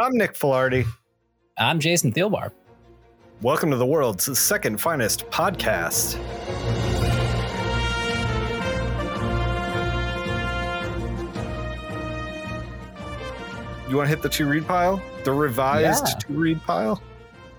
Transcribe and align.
I'm 0.00 0.16
Nick 0.16 0.34
Filardi. 0.34 0.86
I'm 1.58 1.80
Jason 1.80 2.12
Thielbar. 2.12 2.52
Welcome 3.42 3.70
to 3.70 3.76
the 3.76 3.86
world's 3.86 4.38
second 4.38 4.80
finest 4.80 5.26
podcast. 5.30 6.16
You 13.88 13.96
want 13.96 14.06
to 14.06 14.14
hit 14.14 14.20
the 14.22 14.28
to 14.28 14.46
read 14.46 14.66
pile? 14.66 15.00
The 15.24 15.32
revised 15.32 16.06
Yeah. 16.06 16.18
to 16.18 16.32
read 16.34 16.62
pile? 16.62 17.02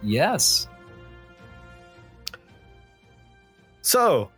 Yes. 0.03 0.67
So, 3.81 4.29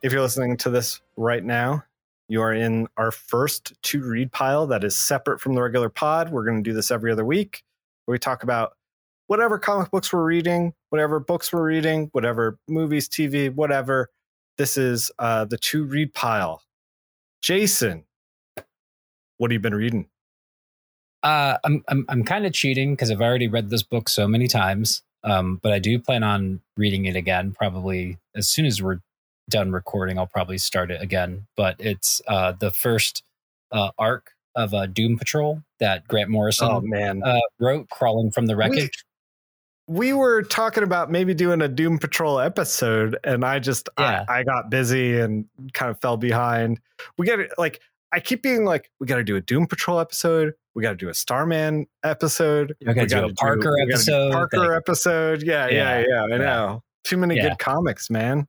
if 0.00 0.10
you're 0.10 0.22
listening 0.22 0.56
to 0.58 0.70
this 0.70 1.00
right 1.16 1.44
now, 1.44 1.84
you 2.28 2.40
are 2.40 2.52
in 2.52 2.88
our 2.96 3.10
first 3.10 3.74
to 3.82 4.02
read 4.02 4.32
pile 4.32 4.66
that 4.68 4.84
is 4.84 4.98
separate 4.98 5.40
from 5.40 5.54
the 5.54 5.62
regular 5.62 5.88
pod. 5.88 6.30
We're 6.30 6.44
going 6.44 6.62
to 6.62 6.70
do 6.70 6.74
this 6.74 6.90
every 6.90 7.12
other 7.12 7.24
week 7.24 7.62
where 8.04 8.14
we 8.14 8.18
talk 8.18 8.42
about 8.42 8.72
whatever 9.26 9.58
comic 9.58 9.90
books 9.90 10.12
we're 10.12 10.24
reading, 10.24 10.74
whatever 10.90 11.20
books 11.20 11.52
we're 11.52 11.64
reading, 11.64 12.08
whatever 12.12 12.58
movies, 12.68 13.08
TV, 13.08 13.54
whatever. 13.54 14.10
This 14.58 14.76
is 14.76 15.10
uh, 15.18 15.44
the 15.44 15.58
to 15.58 15.84
read 15.84 16.14
pile. 16.14 16.62
Jason, 17.42 18.04
what 19.38 19.50
have 19.50 19.52
you 19.52 19.60
been 19.60 19.74
reading? 19.74 20.08
Uh, 21.22 21.56
I'm 21.64 21.82
I'm 21.88 22.04
I'm 22.08 22.24
kind 22.24 22.46
of 22.46 22.52
cheating 22.52 22.94
because 22.94 23.10
I've 23.10 23.20
already 23.20 23.48
read 23.48 23.70
this 23.70 23.82
book 23.82 24.08
so 24.08 24.26
many 24.26 24.48
times. 24.48 25.02
Um, 25.24 25.60
but 25.62 25.72
I 25.72 25.78
do 25.78 25.98
plan 25.98 26.24
on 26.24 26.60
reading 26.76 27.06
it 27.06 27.16
again. 27.16 27.52
Probably 27.52 28.18
as 28.34 28.48
soon 28.48 28.66
as 28.66 28.82
we're 28.82 29.00
done 29.48 29.72
recording, 29.72 30.18
I'll 30.18 30.26
probably 30.26 30.58
start 30.58 30.90
it 30.90 31.00
again. 31.02 31.46
But 31.56 31.76
it's 31.78 32.20
uh, 32.28 32.52
the 32.52 32.70
first 32.70 33.22
uh, 33.70 33.90
arc 33.98 34.32
of 34.54 34.74
uh, 34.74 34.86
Doom 34.86 35.16
Patrol 35.18 35.62
that 35.80 36.06
Grant 36.08 36.28
Morrison 36.30 36.68
Oh, 36.70 36.80
man. 36.80 37.22
uh, 37.24 37.40
wrote, 37.58 37.88
crawling 37.88 38.30
from 38.30 38.46
the 38.46 38.54
wreckage. 38.56 39.04
we 39.88 40.12
were 40.12 40.42
talking 40.42 40.82
about 40.84 41.10
maybe 41.10 41.34
doing 41.34 41.60
a 41.62 41.68
Doom 41.68 41.98
Patrol 41.98 42.38
episode, 42.38 43.16
and 43.24 43.44
I 43.44 43.58
just 43.58 43.88
Yeah. 43.98 44.24
I, 44.28 44.40
I 44.40 44.42
got 44.44 44.70
busy 44.70 45.18
and 45.18 45.46
kind 45.74 45.90
of 45.90 46.00
fell 46.00 46.16
behind. 46.16 46.80
We 47.18 47.26
got 47.26 47.36
to 47.36 47.48
like 47.58 47.80
I 48.12 48.20
keep 48.20 48.42
being 48.42 48.64
like, 48.66 48.90
we 49.00 49.06
got 49.06 49.16
to 49.16 49.24
do 49.24 49.36
a 49.36 49.40
Doom 49.40 49.66
Patrol 49.66 49.98
episode. 49.98 50.52
We 50.74 50.82
got 50.82 50.90
to 50.90 50.96
do 50.96 51.08
a 51.08 51.14
Starman 51.14 51.86
episode. 52.04 52.74
We 52.80 52.92
gotta 52.94 53.06
do 53.06 53.24
a 53.26 53.32
Parker 53.34 53.74
do 53.76 53.82
episode, 53.90 54.32
Parker 54.32 54.58
like- 54.58 54.76
episode. 54.76 55.42
Yeah, 55.42 55.68
yeah, 55.68 55.98
Yeah, 56.00 56.26
yeah. 56.28 56.34
I 56.34 56.38
know. 56.38 56.82
Too 57.04 57.16
many 57.16 57.36
Yeah. 57.36 57.48
good 57.50 57.58
comics, 57.58 58.08
man. 58.10 58.46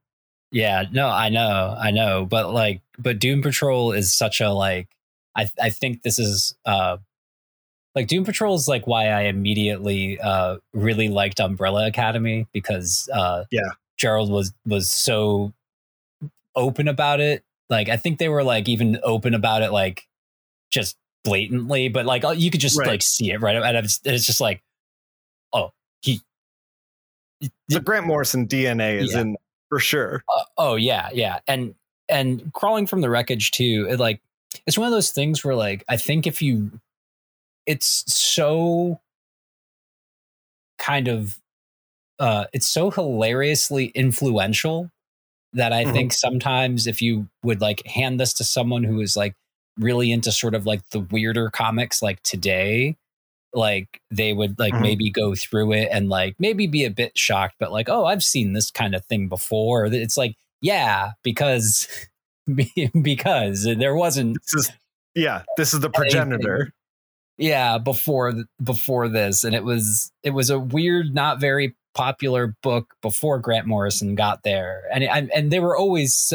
Yeah, 0.54 0.86
no, 0.92 1.08
I 1.10 1.30
know, 1.30 1.76
I 1.78 1.90
know, 1.92 2.26
but 2.26 2.54
like, 2.54 2.82
but 3.00 3.18
Doom 3.20 3.42
Patrol 3.42 3.92
is 3.92 4.14
such 4.14 4.40
a 4.40 4.52
like. 4.52 4.88
I 5.36 5.50
I 5.60 5.72
think 5.72 6.04
this 6.04 6.20
is 6.20 6.56
uh, 6.64 6.98
like 7.96 8.08
Doom 8.08 8.24
Patrol 8.24 8.54
is 8.56 8.68
like 8.68 8.86
why 8.86 9.08
I 9.08 9.22
immediately 9.24 10.20
uh 10.22 10.58
really 10.74 11.10
liked 11.10 11.40
Umbrella 11.40 11.88
Academy 11.88 12.48
because 12.54 13.10
uh 13.12 13.46
Yeah. 13.52 13.70
Gerard 13.98 14.30
was 14.30 14.54
was 14.66 14.92
so 14.92 15.54
open 16.56 16.88
about 16.88 17.20
it. 17.20 17.44
Like 17.70 17.90
I 17.90 17.98
think 17.98 18.20
they 18.20 18.30
were 18.30 18.44
like 18.44 18.70
even 18.70 19.00
open 19.04 19.34
about 19.34 19.64
it, 19.64 19.72
like 19.72 20.08
just 20.72 20.96
blatantly, 21.24 21.90
but 21.90 22.06
like 22.06 22.24
you 22.38 22.52
could 22.52 22.62
just 22.62 22.78
Right. 22.78 22.88
like 22.90 23.02
see 23.02 23.32
it 23.32 23.42
right, 23.42 23.56
and 23.56 23.78
it's, 23.78 24.00
it's 24.04 24.26
just 24.28 24.40
like, 24.42 24.62
oh, 25.52 25.72
he 26.02 26.22
The 27.70 27.80
Grant 27.80 28.06
Morrison 28.06 28.48
DNA 28.48 29.02
is 29.02 29.14
Yeah. 29.14 29.22
in 29.22 29.38
for 29.74 29.80
sure. 29.80 30.24
Uh, 30.30 30.44
oh 30.58 30.76
yeah, 30.76 31.10
yeah, 31.14 31.40
and 31.48 31.74
and 32.08 32.54
crawling 32.54 32.86
from 32.86 33.02
the 33.02 33.10
wreckage 33.10 33.50
too. 33.52 33.88
It 33.90 34.00
like 34.00 34.22
it's 34.68 34.78
one 34.78 34.86
of 34.88 34.94
those 34.94 35.10
things 35.12 35.44
where 35.44 35.56
like 35.56 35.84
I 35.90 35.98
think 35.98 36.28
if 36.28 36.42
you, 36.44 36.80
it's 37.66 38.04
so 38.14 39.02
kind 40.78 41.08
of, 41.08 41.40
uh, 42.20 42.46
it's 42.54 42.68
so 42.68 42.92
hilariously 42.92 43.88
influential 43.96 44.92
that 45.54 45.74
I 45.74 45.86
Mhm. 45.86 45.94
think 45.94 46.14
sometimes 46.14 46.86
if 46.86 47.02
you 47.02 47.28
would 47.44 47.62
like 47.62 47.86
hand 47.88 48.20
this 48.20 48.34
to 48.36 48.44
someone 48.44 48.84
who 48.84 49.02
is 49.02 49.16
like 49.16 49.36
really 49.80 50.12
into 50.12 50.32
sort 50.32 50.54
of 50.54 50.68
like 50.68 50.88
the 50.92 51.00
weirder 51.00 51.50
comics 51.50 52.02
like 52.04 52.22
today 52.22 52.96
like 53.54 54.02
they 54.12 54.34
would 54.34 54.58
like 54.60 54.74
Mhm. 54.74 54.82
maybe 54.82 55.10
go 55.12 55.36
through 55.36 55.74
it 55.74 55.90
and 55.92 56.10
like 56.10 56.36
maybe 56.40 56.68
be 56.68 56.86
a 56.86 56.90
bit 56.90 57.18
shocked 57.18 57.56
but 57.60 57.72
like 57.72 57.88
oh 57.90 58.06
i've 58.06 58.24
seen 58.24 58.54
this 58.54 58.72
kind 58.72 58.96
of 58.96 59.06
thing 59.06 59.28
before 59.30 59.86
it's 59.86 60.18
like 60.18 60.36
yeah 60.62 61.12
because 61.24 61.88
because 63.02 63.64
there 63.64 63.96
wasn't 63.96 64.38
This 64.42 64.54
is 64.54 64.72
yeah. 65.16 65.44
This 65.58 65.74
is 65.76 65.80
the 65.82 65.90
Anything. 65.96 66.12
progenitor. 66.12 66.74
yeah 67.38 67.78
before 67.78 68.34
before 68.64 69.08
this 69.08 69.44
and 69.44 69.54
it 69.56 69.64
was 69.64 70.12
it 70.24 70.32
was 70.32 70.50
a 70.50 70.58
weird 70.60 71.14
not 71.14 71.40
very 71.40 71.76
popular 71.96 72.56
book 72.64 72.96
before 73.04 73.38
grant 73.40 73.68
morrison 73.68 74.16
got 74.16 74.42
there 74.44 74.84
and 74.92 75.04
and, 75.04 75.32
and 75.32 75.52
they 75.52 75.60
were 75.60 75.78
always 75.78 76.34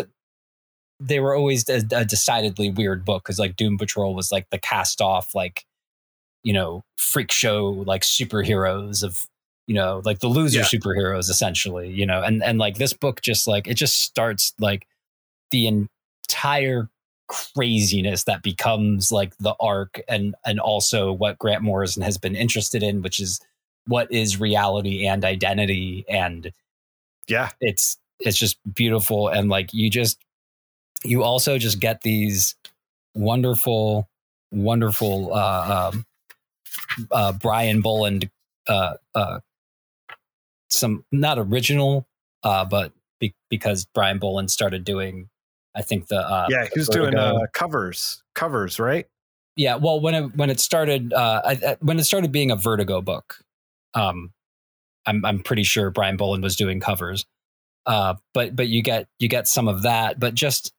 they 1.01 1.19
were 1.21 1.35
always 1.35 1.69
a, 1.69 1.83
a 1.93 2.05
decidedly 2.05 2.71
weird 2.71 3.05
book 3.05 3.25
because 3.25 3.39
like 3.39 3.57
doom 3.57 3.77
patrol 3.79 4.15
was 4.15 4.31
like 4.33 4.47
the 4.51 4.59
cast 4.59 5.01
off 5.01 5.35
like 5.35 5.65
you 6.49 6.55
know 6.55 6.83
freak 6.97 7.31
show 7.31 7.69
like 7.93 8.01
superheroes 8.03 9.03
of 9.05 9.27
you 9.67 9.75
know 9.75 10.01
like 10.07 10.21
the 10.21 10.29
loser 10.29 10.61
Yeah. 10.61 10.65
superheroes 10.65 11.29
essentially 11.29 11.91
you 11.91 12.07
know 12.07 12.23
and 12.23 12.43
and 12.43 12.59
like 12.59 12.77
this 12.79 12.95
book 12.95 13.21
just 13.21 13.47
like 13.47 13.69
it 13.69 13.75
just 13.75 14.01
starts 14.01 14.55
like 14.59 14.87
the 15.51 15.67
entire 15.67 16.89
craziness 17.29 18.25
that 18.25 18.43
becomes 18.43 19.13
like 19.13 19.37
the 19.37 19.55
arc 19.61 20.01
and 20.09 20.35
and 20.47 20.59
also 20.59 21.13
what 21.13 21.39
Grant 21.39 21.63
Morrison 21.63 22.03
has 22.03 22.17
been 22.17 22.35
interested 22.35 22.83
in 22.83 23.03
which 23.03 23.21
is 23.21 23.41
what 23.87 24.11
is 24.11 24.41
reality 24.41 25.07
and 25.07 25.27
identity 25.27 26.07
and 26.09 26.51
Yeah. 27.27 27.51
it's 27.61 27.99
it's 28.21 28.39
just 28.39 28.57
beautiful 28.75 29.29
and 29.29 29.51
like 29.51 29.75
you 29.75 29.91
just 29.91 30.19
you 31.05 31.23
also 31.23 31.59
just 31.59 31.79
get 31.79 32.01
these 32.01 32.57
wonderful 33.15 34.09
wonderful 34.51 35.35
uh 35.35 35.91
um 35.93 36.07
uh 37.11 37.33
Brian 37.33 37.81
Bolland 37.81 38.31
uh 38.69 38.95
uh 39.15 39.39
some 40.71 41.05
not 41.13 41.39
original 41.39 42.07
uh 42.43 42.65
but 42.65 42.93
be- 43.21 43.35
because 43.51 43.85
Brian 43.95 44.19
Bolland 44.19 44.51
started 44.51 44.85
doing 44.85 45.29
I 45.75 45.83
think 45.83 46.09
the 46.09 46.19
uh 46.21 46.47
yeah. 46.51 46.67
He 46.73 46.79
was 46.81 46.89
doing 46.89 47.15
uh, 47.15 47.47
covers, 47.53 48.23
covers, 48.35 48.79
right? 48.79 49.07
yeah 49.57 49.75
well 49.75 49.99
when 50.01 50.15
it 50.15 50.37
when 50.37 50.51
it 50.51 50.61
started 50.61 51.13
uh 51.13 51.43
I, 51.45 51.51
I- 51.67 51.77
when 51.81 51.99
it 51.99 52.05
started 52.05 52.31
being 52.31 52.53
a 52.53 52.57
vertigo 52.57 53.01
book 53.01 53.39
um 53.95 54.33
i'm 55.05 55.25
i'm 55.25 55.41
pretty 55.41 55.65
sure 55.65 55.91
brian 55.91 56.17
bolland 56.17 56.45
was 56.45 56.55
doing 56.55 56.79
covers 56.79 57.27
uh 57.87 58.15
but 58.35 58.55
but 58.55 58.69
you 58.69 58.83
get 58.85 59.09
you 59.19 59.29
get 59.29 59.49
some 59.49 59.67
of 59.67 59.83
that 59.83 60.21
but 60.21 60.35
just 60.35 60.73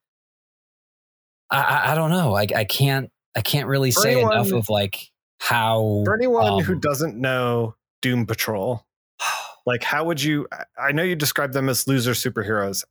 i 1.52 1.60
i, 1.60 1.92
I 1.92 1.96
don't 1.96 2.10
know 2.12 2.34
I, 2.38 2.48
I 2.56 2.64
can't 2.64 3.12
i 3.36 3.42
can't 3.42 3.68
really 3.68 3.92
For 3.92 4.00
say 4.02 4.12
anyone- 4.14 4.32
enough 4.32 4.54
of 4.54 4.70
like 4.70 5.10
how 5.40 6.04
For 6.06 6.16
anyone 6.16 6.60
who 6.60 6.74
um, 6.74 6.80
doesn't 6.80 7.18
know 7.18 7.76
Doom 8.02 8.26
Patrol, 8.26 8.86
like 9.66 9.84
how 9.84 10.04
would 10.06 10.22
you 10.22 10.48
I- 10.78 10.92
know 10.92 11.04
you 11.04 11.16
describe 11.16 11.54
them 11.54 11.68
as 11.70 11.88
loser 11.88 12.12
superheroes 12.12 12.84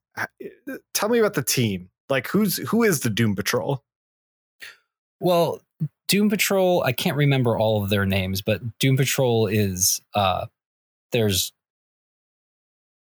tell 0.95 1.09
me 1.09 1.19
about 1.19 1.35
the 1.35 1.43
team 1.43 1.89
like 2.09 2.27
who's 2.29 2.57
who 2.69 2.83
is 2.83 3.01
the 3.01 3.11
doom 3.11 3.35
patrol 3.37 3.83
Well, 5.21 5.61
Doom 6.09 6.31
Patrol, 6.31 6.83
I 6.85 6.93
can't 6.93 7.17
remember 7.17 7.59
all 7.59 7.83
of 7.83 7.91
their 7.91 8.07
names, 8.07 8.41
but 8.43 8.61
Doom 8.79 8.97
Patrol 8.97 9.47
is 9.47 10.01
uh 10.15 10.47
there's 11.13 11.53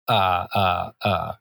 uh 0.08 0.46
uh 0.54 0.90
uh 1.02 1.32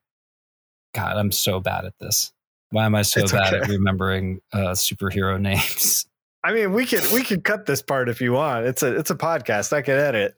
God, 0.93 1.17
I'm 1.17 1.31
so 1.31 1.59
bad 1.59 1.85
at 1.85 1.93
this. 1.99 2.31
Why 2.71 2.85
am 2.85 2.95
I 2.95 3.01
so 3.03 3.21
It's 3.21 3.31
bad 3.31 3.53
at 3.53 3.69
remembering 3.69 4.41
uh 4.53 4.71
superhero 4.73 5.39
names? 5.41 6.05
I 6.43 6.53
mean 6.53 6.73
we 6.73 6.85
could 6.85 7.03
we 7.11 7.23
could 7.23 7.43
cut 7.43 7.65
this 7.65 7.81
part 7.81 8.09
if 8.09 8.21
you 8.21 8.33
want 8.33 8.65
it's 8.65 8.83
a 8.83 8.95
it's 8.95 9.09
a 9.09 9.15
podcast 9.15 9.73
i 9.73 9.81
could 9.81 9.97
edit 9.99 10.35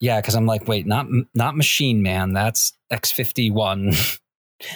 yeah, 0.00 0.20
because 0.20 0.34
I'm 0.34 0.44
like, 0.44 0.68
wait, 0.68 0.86
not 0.86 1.06
not 1.34 1.56
Machine 1.56 2.02
Man, 2.02 2.34
that's 2.34 2.74
X51. 2.92 4.18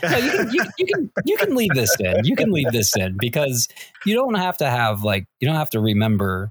no, 0.02 0.17
you 0.17 0.31
can, 0.31 0.50
you, 0.50 0.64
you 0.79 0.87
can 0.87 1.12
you 1.26 1.37
can 1.37 1.55
leave 1.55 1.73
this 1.75 1.94
in. 2.00 2.25
You 2.25 2.35
can 2.35 2.50
leave 2.50 2.70
this 2.73 2.96
in 2.96 3.17
because 3.19 3.69
you 4.06 4.14
don't 4.14 4.37
have 4.37 4.56
to 4.58 4.70
have 4.70 5.02
like 5.02 5.26
you 5.38 5.46
don't 5.46 5.56
have 5.56 5.69
to 5.70 5.81
remember 5.81 6.50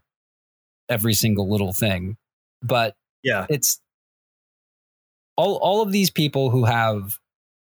every 0.89 1.13
single 1.13 1.49
little 1.49 1.73
thing. 1.73 2.17
But 2.61 2.95
yeah 3.23 3.47
it's 3.49 3.81
all 5.35 5.55
all 5.55 5.81
of 5.81 5.91
these 5.91 6.11
people 6.11 6.51
who 6.51 6.65
have 6.65 7.17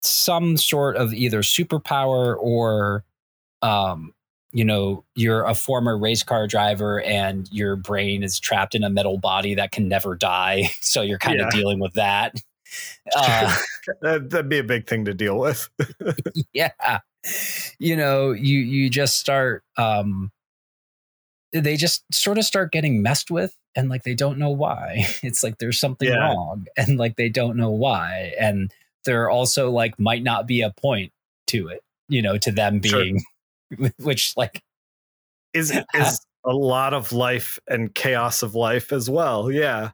some 0.01 0.56
sort 0.56 0.95
of 0.95 1.13
either 1.13 1.42
superpower 1.42 2.38
or 2.39 3.04
um 3.62 4.13
you 4.53 4.63
know 4.63 5.03
you're 5.15 5.44
a 5.45 5.55
former 5.55 5.97
race 5.97 6.23
car 6.23 6.47
driver 6.47 7.01
and 7.01 7.50
your 7.51 7.75
brain 7.75 8.23
is 8.23 8.39
trapped 8.39 8.75
in 8.75 8.83
a 8.83 8.89
metal 8.89 9.17
body 9.17 9.55
that 9.55 9.71
can 9.71 9.88
never 9.88 10.15
die 10.15 10.69
so 10.81 11.01
you're 11.01 11.17
kind 11.19 11.39
Yeah. 11.39 11.47
of 11.47 11.51
dealing 11.51 11.79
with 11.79 11.94
that 11.94 12.39
uh, 13.15 13.55
that, 14.01 14.29
that'd 14.29 14.50
be 14.50 14.59
a 14.59 14.63
big 14.63 14.88
thing 14.88 15.05
to 15.05 15.13
deal 15.13 15.38
with 15.38 15.69
yeah 16.53 17.00
you 17.79 17.95
know 17.95 18.31
you 18.31 18.59
you 18.59 18.89
just 18.89 19.17
start 19.17 19.63
um 19.77 20.31
they 21.51 21.75
just 21.77 22.03
sort 22.13 22.38
of 22.38 22.45
start 22.45 22.71
getting 22.71 23.01
messed 23.03 23.29
with 23.29 23.56
and 23.75 23.89
like 23.89 24.03
they 24.03 24.15
don't 24.15 24.38
know 24.39 24.49
why. 24.49 25.06
It's 25.21 25.44
like 25.44 25.59
there's 25.59 25.79
something 25.79 26.07
Yeah. 26.09 26.17
wrong 26.17 26.65
and 26.77 26.97
like 26.97 27.15
they 27.15 27.29
don't 27.29 27.57
know 27.57 27.69
why. 27.69 28.33
And 28.39 28.71
there 29.06 29.29
also 29.29 29.69
like 29.69 29.99
might 29.99 30.23
not 30.23 30.47
be 30.47 30.61
a 30.61 30.71
point 30.71 31.11
to 31.47 31.67
it, 31.67 31.81
you 32.07 32.21
know, 32.23 32.38
to 32.39 32.51
them 32.51 32.81
Sure. 32.83 33.06
which 33.99 34.33
like 34.37 34.61
Is 35.53 35.71
is 35.93 36.25
a 36.45 36.53
lot 36.53 36.93
of 36.93 37.11
life 37.11 37.59
and 37.67 37.93
chaos 37.93 38.43
of 38.43 38.55
life 38.55 38.91
as 38.91 39.09
well. 39.09 39.51
Yeah. 39.51 39.91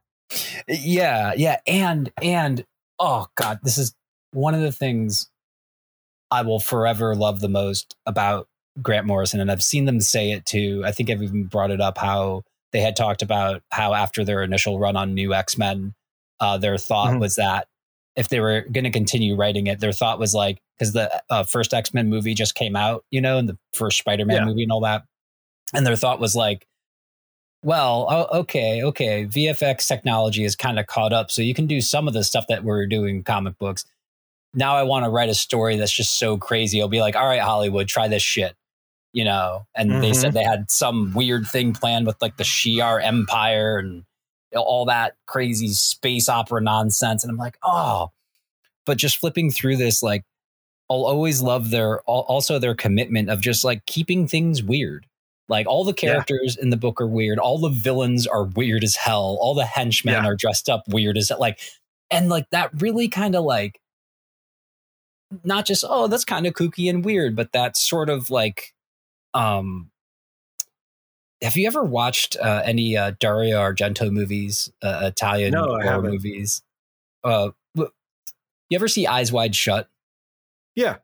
yeah, 0.67 1.33
yeah. 1.35 1.57
And 1.67 2.11
and 2.21 2.63
oh 2.99 3.27
god, 3.35 3.59
this 3.63 3.77
is 3.77 3.93
one 4.31 4.53
of 4.53 4.61
the 4.61 4.71
things 4.71 5.29
I 6.31 6.41
will 6.43 6.59
forever 6.59 7.15
love 7.15 7.39
the 7.39 7.49
most 7.49 7.95
about 8.05 8.47
Grant 8.81 9.07
Morrison, 9.07 9.39
and 9.39 9.51
I've 9.51 9.63
seen 9.63 9.85
them 9.85 9.99
say 9.99 10.31
it 10.31 10.45
too. 10.45 10.83
I 10.85 10.91
think 10.91 11.09
I've 11.09 11.23
even 11.23 11.45
brought 11.45 11.71
it 11.71 11.81
up 11.81 11.97
how 11.97 12.43
they 12.71 12.81
had 12.81 12.95
talked 12.95 13.21
about 13.23 13.63
how 13.71 13.93
after 13.95 14.23
their 14.23 14.43
initial 14.43 14.79
run 14.79 14.95
on 14.95 15.13
New 15.15 15.33
X 15.33 15.57
Men, 15.57 15.95
uh, 16.39 16.57
their 16.57 16.77
thought 16.77 17.15
Mhm. 17.15 17.19
was 17.19 17.35
that 17.35 17.67
if 18.15 18.29
they 18.29 18.39
were 18.39 18.61
going 18.61 18.83
to 18.83 18.91
continue 18.91 19.35
writing 19.35 19.65
it, 19.67 19.79
their 19.79 19.91
thought 19.91 20.19
was 20.19 20.33
like 20.35 20.59
because 20.79 20.93
the 20.93 21.21
uh, 21.29 21.43
first 21.43 21.73
X 21.73 21.93
Men 21.93 22.09
movie 22.09 22.33
just 22.33 22.55
came 22.55 22.75
out, 22.77 23.03
you 23.11 23.19
know, 23.21 23.37
and 23.37 23.49
the 23.49 23.57
first 23.73 23.97
Spider 23.97 24.25
Man 24.25 24.37
Yeah. 24.37 24.45
movie 24.45 24.63
and 24.63 24.71
all 24.71 24.79
that, 24.81 25.03
and 25.73 25.85
their 25.85 25.95
thought 25.95 26.19
was 26.19 26.35
like. 26.35 26.65
Well, 27.61 28.07
oh, 28.09 28.39
okay, 28.39 28.81
okay. 28.83 29.25
VFX 29.25 29.85
technology 29.85 30.45
is 30.45 30.55
kind 30.55 30.79
of 30.79 30.87
caught 30.87 31.11
up, 31.11 31.29
so 31.29 31.41
you 31.41 31.53
can 31.53 31.67
do 31.67 31.81
some 31.81 32.07
of 32.07 32.13
the 32.13 32.23
stuff 32.23 32.45
that 32.47 32.63
we're 32.63 32.85
doing 32.85 33.21
comic 33.21 33.57
books. 33.57 33.83
Now 34.53 34.77
I 34.77 34.83
want 34.83 35.03
to 35.03 35.09
write 35.09 35.27
a 35.27 35.33
story 35.33 35.75
that's 35.75 35.91
just 35.91 36.17
so 36.17 36.37
crazy. 36.37 36.81
I'll 36.81 36.87
be 36.87 37.01
like, 37.01 37.17
all 37.17 37.25
right, 37.25 37.41
Hollywood, 37.41 37.89
try 37.89 38.07
this 38.07 38.23
shit, 38.23 38.55
you 39.11 39.25
know. 39.25 39.67
And 39.75 40.01
they 40.01 40.11
Mhm. 40.11 40.15
said 40.15 40.33
they 40.33 40.43
had 40.45 40.71
some 40.71 41.11
weird 41.13 41.47
thing 41.47 41.73
planned 41.73 42.07
with 42.07 42.21
like 42.21 42.37
the 42.37 42.45
Shi'ar 42.45 43.03
Empire 43.03 43.77
and 43.77 44.05
all 44.55 44.85
that 44.85 45.17
crazy 45.27 45.67
space 45.67 46.29
opera 46.29 46.61
nonsense. 46.61 47.25
And 47.25 47.29
I'm 47.29 47.37
like, 47.37 47.57
oh, 47.61 48.11
but 48.85 48.97
just 48.97 49.17
flipping 49.17 49.51
through 49.51 49.75
this, 49.75 50.01
like, 50.01 50.23
I'll 50.89 51.05
always 51.05 51.41
love 51.41 51.69
their 51.69 52.01
also 52.01 52.57
their 52.59 52.73
commitment 52.75 53.29
of 53.29 53.41
just 53.41 53.63
like 53.63 53.85
keeping 53.85 54.27
things 54.27 54.63
weird. 54.63 55.05
Like 55.47 55.67
all 55.67 55.83
the 55.83 55.91
Yeah. 55.91 56.11
characters 56.13 56.57
in 56.57 56.69
the 56.69 56.77
book 56.77 56.99
are 57.01 57.07
weird. 57.07 57.39
All 57.39 57.57
the 57.59 57.69
villains 57.69 58.25
are 58.27 58.43
weird 58.43 58.83
as 58.83 58.95
hell. 58.95 59.37
All 59.41 59.53
the 59.53 59.65
henchmen 59.65 60.13
Yeah. 60.15 60.25
are 60.25 60.35
dressed 60.35 60.69
up 60.69 60.83
weird 60.87 61.17
as 61.17 61.31
like, 61.39 61.59
and 62.11 62.29
like 62.29 62.49
that 62.51 62.71
really 62.81 63.07
kind 63.07 63.35
of 63.35 63.43
like 63.43 63.79
not 65.43 65.65
just 65.65 65.83
oh 65.87 66.07
that's 66.07 66.25
kind 66.25 66.47
of 66.47 66.53
kooky 66.53 66.89
and 66.89 67.05
weird, 67.05 67.35
but 67.35 67.51
that's 67.51 67.81
sort 67.81 68.09
of 68.09 68.29
like 68.29 68.73
um. 69.33 69.91
Have 71.41 71.55
you 71.55 71.67
ever 71.67 71.83
watched 71.85 72.35
uh, 72.41 72.63
any 72.65 72.97
uh, 72.97 73.13
Dario 73.17 73.59
Argento 73.59 74.11
movies, 74.11 74.69
uh, 74.81 75.01
Italian 75.03 75.51
No, 75.53 75.79
horror 75.79 76.01
movies? 76.01 76.61
Uh, 77.23 77.51
you 77.75 77.87
ever 78.73 78.89
see 78.89 79.07
Eyes 79.07 79.31
Wide 79.31 79.55
Shut? 79.55 79.87
Yeah. 80.79 80.95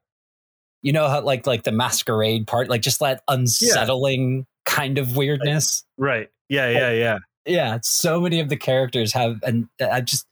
you 0.82 0.94
know 0.94 1.08
how 1.10 1.22
like 1.22 1.46
like 1.48 1.64
the 1.64 1.72
masquerade 1.72 2.48
part 2.48 2.70
like 2.70 2.82
just 2.82 3.00
that 3.00 3.22
unsettling 3.28 4.46
kind 4.66 4.98
of 4.98 5.16
weirdness 5.18 5.84
Right. 5.98 6.30
Yeah. 6.50 6.70
Yeah. 6.70 6.92
Yeah. 6.92 7.18
yeah 7.46 7.78
so 7.84 8.22
many 8.22 8.40
of 8.40 8.50
the 8.50 8.58
characters 8.58 9.14
have 9.14 9.38
and 9.44 9.68
uh, 9.82 10.02
just 10.02 10.26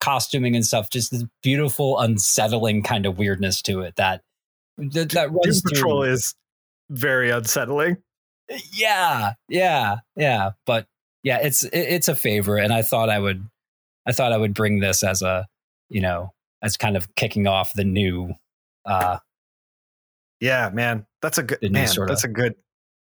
costuming 0.00 0.54
and 0.56 0.64
stuff 0.64 0.90
just 0.90 1.10
this 1.10 1.24
beautiful 1.42 1.98
unsettling 1.98 2.82
kind 2.82 3.04
of 3.06 3.18
weirdness 3.18 3.62
to 3.62 3.80
it 3.80 3.94
that 3.96 4.22
that, 4.78 5.10
that 5.10 5.30
Doom 5.42 5.60
Patrol 5.66 6.02
through 6.02 6.12
is 6.12 6.34
very 6.90 7.30
unsettling. 7.30 7.96
yeah 8.72 9.32
yeah 9.48 9.96
yeah 10.16 10.50
but 10.66 10.86
yeah 11.22 11.38
it's 11.42 11.64
it, 11.64 11.76
it's 11.76 12.08
a 12.08 12.14
favorite 12.14 12.64
and 12.64 12.72
i 12.72 12.80
thought 12.82 13.10
i 13.10 13.18
would 13.18 13.44
i 14.06 14.12
thought 14.12 14.32
i 14.32 14.36
would 14.38 14.54
bring 14.54 14.80
this 14.80 15.02
as 15.02 15.20
a 15.20 15.46
you 15.90 16.00
know 16.00 16.32
as 16.62 16.76
kind 16.76 16.96
of 16.96 17.14
kicking 17.14 17.46
off 17.46 17.72
the 17.74 17.84
new 17.84 18.32
uh 18.88 19.18
Yeah, 20.40 20.70
man. 20.72 21.06
That's 21.22 21.38
a 21.38 21.42
good 21.42 21.58
man. 21.62 21.88
That's 22.06 22.24
a 22.24 22.28
good 22.28 22.54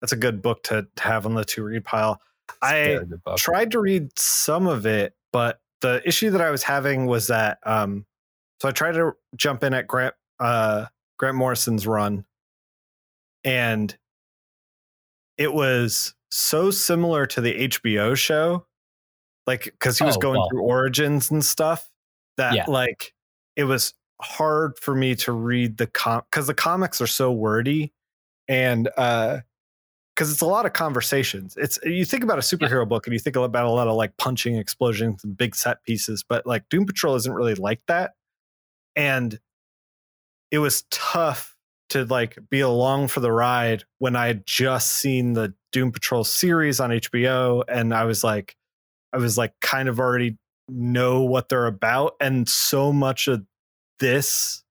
that's 0.00 0.12
a 0.12 0.16
good 0.16 0.40
book 0.42 0.62
to, 0.64 0.86
have 0.98 1.26
on 1.26 1.34
the 1.34 1.44
to 1.44 1.62
read 1.62 1.84
pile. 1.84 2.20
I 2.62 2.74
very 2.84 3.06
good 3.06 3.22
book. 3.24 3.36
tried 3.38 3.70
to 3.72 3.80
read 3.80 4.18
some 4.18 4.66
of 4.66 4.86
it, 4.86 5.14
but 5.32 5.60
the 5.82 6.02
issue 6.06 6.30
that 6.30 6.40
I 6.40 6.50
was 6.50 6.62
having 6.62 7.06
was 7.06 7.26
that 7.28 7.58
um 7.64 8.06
so 8.60 8.68
I 8.68 8.72
tried 8.72 8.92
to 8.92 9.12
jump 9.36 9.62
in 9.64 9.72
at 9.74 9.86
Grant 9.86 10.14
uh 10.38 10.86
Grant 11.18 11.36
Morrison's 11.36 11.86
run 11.86 12.24
and 13.44 13.96
it 15.38 15.52
was 15.54 16.14
so 16.30 16.70
similar 16.70 17.26
to 17.26 17.40
the 17.40 17.68
HBO 17.68 18.14
show 18.16 18.66
like 19.46 19.74
cuz 19.80 19.98
he 19.98 20.04
was 20.04 20.16
Oh, 20.16 20.20
going 20.20 20.38
well. 20.40 20.48
through 20.50 20.62
origins 20.62 21.30
and 21.30 21.44
stuff 21.44 21.88
that 22.36 22.54
Yeah. 22.54 22.64
like 22.68 23.14
it 23.56 23.64
was 23.64 23.94
hard 24.22 24.78
for 24.78 24.94
me 24.94 25.14
to 25.16 25.32
read 25.32 25.76
the 25.76 25.86
com 25.86 26.22
cuz 26.30 26.46
the 26.46 26.54
comics 26.54 27.00
are 27.00 27.06
so 27.06 27.32
wordy 27.32 27.92
and 28.48 28.88
uh 28.96 29.40
because 30.14 30.30
it's 30.30 30.42
a 30.42 30.46
lot 30.46 30.66
of 30.66 30.74
conversations. 30.74 31.56
It's 31.56 31.78
you 31.82 32.04
think 32.04 32.22
about 32.22 32.36
a 32.36 32.42
superhero 32.42 32.86
book 32.86 33.06
and 33.06 33.14
you 33.14 33.18
think 33.18 33.36
about 33.36 33.64
a 33.64 33.70
lot 33.70 33.88
of 33.88 33.96
like 33.96 34.18
punching 34.18 34.54
explosions 34.56 35.24
and 35.24 35.34
big 35.34 35.56
set 35.56 35.82
pieces, 35.84 36.22
but 36.22 36.46
like 36.46 36.68
Doom 36.68 36.84
Patrol 36.84 37.14
isn't 37.14 37.32
really 37.32 37.54
like 37.54 37.80
that. 37.86 38.12
And 38.94 39.40
it 40.50 40.58
was 40.58 40.84
tough 40.90 41.56
to 41.90 42.04
like 42.04 42.38
be 42.50 42.60
along 42.60 43.08
for 43.08 43.20
the 43.20 43.32
ride 43.32 43.84
when 43.98 44.14
I 44.14 44.26
had 44.26 44.46
just 44.46 44.90
seen 44.90 45.32
the 45.32 45.54
Doom 45.72 45.90
Patrol 45.90 46.24
series 46.24 46.80
on 46.80 46.90
HBO 46.90 47.64
and 47.66 47.94
I 47.94 48.04
was 48.04 48.22
like 48.22 48.56
I 49.14 49.16
was 49.16 49.38
like 49.38 49.54
kind 49.60 49.88
of 49.88 49.98
already 49.98 50.36
know 50.68 51.22
what 51.22 51.48
they're 51.48 51.66
about 51.66 52.14
and 52.20 52.48
so 52.48 52.92
much 52.92 53.26
of 53.26 53.44
this 54.00 54.64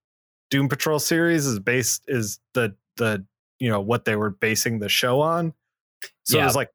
Doom 0.50 0.68
Patrol 0.68 0.98
series 0.98 1.46
is 1.46 1.58
based 1.58 2.04
is 2.06 2.40
the 2.54 2.76
the 2.96 3.24
you 3.58 3.70
know 3.70 3.80
what 3.80 4.04
they 4.04 4.16
were 4.16 4.30
basing 4.30 4.78
the 4.78 4.88
show 4.88 5.20
on. 5.20 5.54
So 6.24 6.40
it 6.40 6.44
was 6.44 6.56
like 6.56 6.70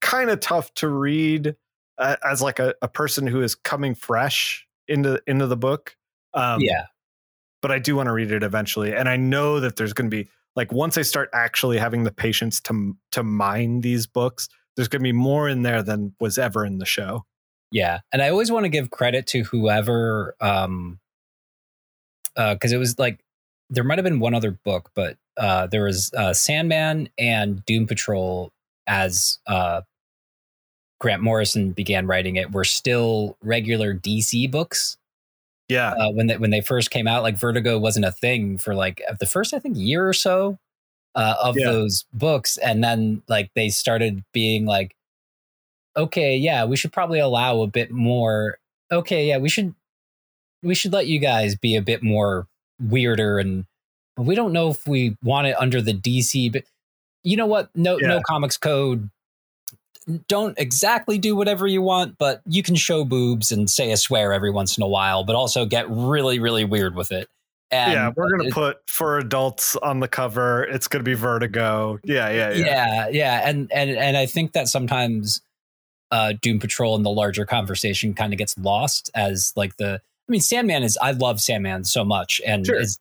kind 0.00 0.30
of 0.30 0.40
tough 0.40 0.72
to 0.74 0.88
read 0.88 1.56
uh, 1.98 2.16
as 2.24 2.42
like 2.42 2.58
a, 2.58 2.74
a 2.82 2.88
person 2.88 3.26
who 3.26 3.42
is 3.42 3.54
coming 3.54 3.94
fresh 3.94 4.66
into 4.86 5.20
into 5.26 5.46
the 5.46 5.56
book. 5.56 5.96
Um, 6.34 6.60
yeah 6.60 6.86
but 7.64 7.72
I 7.72 7.78
do 7.78 7.96
want 7.96 8.08
to 8.08 8.12
read 8.12 8.30
it 8.30 8.42
eventually, 8.42 8.94
and 8.94 9.08
I 9.08 9.16
know 9.16 9.58
that 9.58 9.76
there's 9.76 9.94
going 9.94 10.10
to 10.10 10.14
be 10.14 10.28
like 10.54 10.70
once 10.70 10.98
I 10.98 11.02
start 11.02 11.30
actually 11.32 11.78
having 11.78 12.04
the 12.04 12.12
patience 12.12 12.60
to 12.60 12.94
to 13.12 13.22
mine 13.22 13.80
these 13.80 14.06
books, 14.06 14.50
there's 14.76 14.88
going 14.88 15.00
to 15.00 15.04
be 15.04 15.12
more 15.12 15.48
in 15.48 15.62
there 15.62 15.82
than 15.82 16.14
was 16.20 16.36
ever 16.36 16.66
in 16.66 16.76
the 16.76 16.84
show. 16.84 17.24
Yeah, 17.70 18.00
and 18.12 18.20
I 18.20 18.28
always 18.28 18.52
want 18.52 18.64
to 18.66 18.68
give 18.68 18.90
credit 18.90 19.26
to 19.28 19.44
whoever, 19.44 20.36
um, 20.42 21.00
because 22.36 22.72
it 22.72 22.78
was 22.78 22.98
like 22.98 23.20
there 23.70 23.84
might 23.84 23.98
have 23.98 24.04
been 24.04 24.20
one 24.20 24.34
other 24.34 24.52
book, 24.52 24.90
but 24.94 25.16
uh, 25.36 25.66
there 25.66 25.84
was 25.84 26.12
uh, 26.14 26.32
Sandman 26.32 27.08
and 27.18 27.64
Doom 27.64 27.86
Patrol 27.86 28.52
as 28.86 29.38
uh, 29.46 29.82
Grant 31.00 31.22
Morrison 31.22 31.72
began 31.72 32.06
writing 32.06 32.36
it 32.36 32.52
were 32.52 32.64
still 32.64 33.36
regular 33.42 33.94
DC 33.94 34.50
books 34.50 34.96
Yeah, 35.68 35.94
uh, 35.98 36.10
when 36.12 36.26
they 36.28 36.36
when 36.36 36.50
they 36.50 36.60
first 36.60 36.90
came 36.90 37.06
out. 37.06 37.22
Like 37.22 37.36
Vertigo 37.36 37.78
wasn't 37.78 38.06
a 38.06 38.12
thing 38.12 38.58
for 38.58 38.74
like 38.74 39.02
the 39.20 39.26
first 39.26 39.54
I 39.54 39.58
think 39.58 39.76
year 39.76 40.08
or 40.08 40.12
so 40.12 40.58
uh, 41.14 41.36
of 41.42 41.56
Yeah. 41.56 41.64
those 41.64 42.04
books, 42.12 42.56
and 42.58 42.84
then 42.84 43.22
like 43.28 43.50
they 43.54 43.68
started 43.70 44.24
being 44.32 44.66
like, 44.66 44.96
okay, 45.96 46.36
yeah, 46.36 46.64
we 46.64 46.76
should 46.76 46.92
probably 46.92 47.18
allow 47.20 47.60
a 47.62 47.66
bit 47.66 47.90
more. 47.90 48.58
Okay, 48.92 49.28
yeah, 49.28 49.38
we 49.38 49.48
should 49.48 49.74
we 50.64 50.74
should 50.74 50.92
let 50.92 51.06
you 51.06 51.18
guys 51.18 51.54
be 51.54 51.76
a 51.76 51.82
bit 51.82 52.02
more 52.02 52.46
weirder, 52.80 53.38
and 53.38 53.66
we 54.16 54.34
don't 54.34 54.52
know 54.52 54.70
if 54.70 54.86
we 54.86 55.16
want 55.22 55.46
it 55.46 55.56
under 55.58 55.80
the 55.80 55.94
DC, 55.94 56.52
but 56.52 56.64
you 57.22 57.36
know 57.36 57.46
what? 57.46 57.70
No, 57.74 57.96
no 57.96 58.20
comics 58.26 58.56
code. 58.56 59.10
Don't 60.28 60.58
exactly 60.58 61.16
do 61.16 61.34
whatever 61.34 61.66
you 61.66 61.80
want, 61.80 62.18
but 62.18 62.42
you 62.46 62.62
can 62.62 62.74
show 62.74 63.04
boobs 63.04 63.50
and 63.50 63.70
say 63.70 63.90
a 63.90 63.96
swear 63.96 64.34
every 64.34 64.50
once 64.50 64.76
in 64.76 64.82
a 64.82 64.88
while, 64.88 65.24
but 65.24 65.34
also 65.34 65.64
get 65.64 65.88
really, 65.88 66.38
really 66.38 66.64
weird 66.64 66.94
with 66.94 67.10
it. 67.10 67.28
And 67.70 67.92
yeah, 67.92 68.10
we're 68.14 68.30
gonna 68.30 68.48
it- 68.48 68.52
put 68.52 68.78
for 68.86 69.18
adults 69.18 69.76
on 69.76 70.00
the 70.00 70.08
cover. 70.08 70.64
It's 70.64 70.88
gonna 70.88 71.04
be 71.04 71.14
Vertigo. 71.14 71.98
Yeah, 72.04 72.28
yeah, 72.30 72.50
yeah. 72.50 72.66
yeah, 72.66 73.08
yeah, 73.08 73.48
and 73.48 73.72
and 73.72 73.90
and 73.90 74.16
I 74.16 74.26
think 74.26 74.52
that 74.52 74.68
sometimes 74.68 75.40
uh, 76.10 76.34
Doom 76.40 76.60
Patrol 76.60 76.94
in 76.94 77.02
the 77.02 77.10
larger 77.10 77.44
conversation 77.46 78.14
kind 78.14 78.32
of 78.32 78.38
gets 78.38 78.56
lost 78.58 79.10
as 79.14 79.52
like 79.56 79.76
the. 79.78 80.00
I 80.28 80.32
mean, 80.32 80.40
Sandman 80.40 80.82
is. 80.82 80.96
I 81.02 81.10
love 81.12 81.40
Sandman 81.40 81.84
so 81.84 82.04
much, 82.04 82.40
and 82.46 82.64
Sure. 82.66 82.80
is 82.80 82.98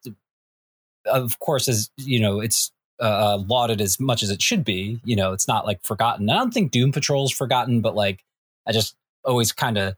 of 1.06 1.40
course 1.40 1.68
is 1.68 1.90
you 1.98 2.20
know 2.20 2.40
it's 2.40 2.72
uh, 3.00 3.38
lauded 3.48 3.82
as 3.82 4.00
much 4.00 4.24
as 4.24 4.30
it 4.30 4.42
should 4.42 4.64
be. 4.66 5.00
You 5.06 5.16
know, 5.16 5.32
it's 5.34 5.48
not 5.48 5.66
like 5.66 5.82
forgotten. 5.84 6.30
I 6.30 6.36
don't 6.36 6.54
think 6.54 6.72
Doom 6.72 6.92
Patrol 6.92 7.26
is 7.26 7.32
forgotten, 7.32 7.82
but 7.82 7.96
like 7.96 8.24
I 8.68 8.72
just 8.72 8.96
always 9.26 9.52
kind 9.52 9.78
of. 9.78 9.96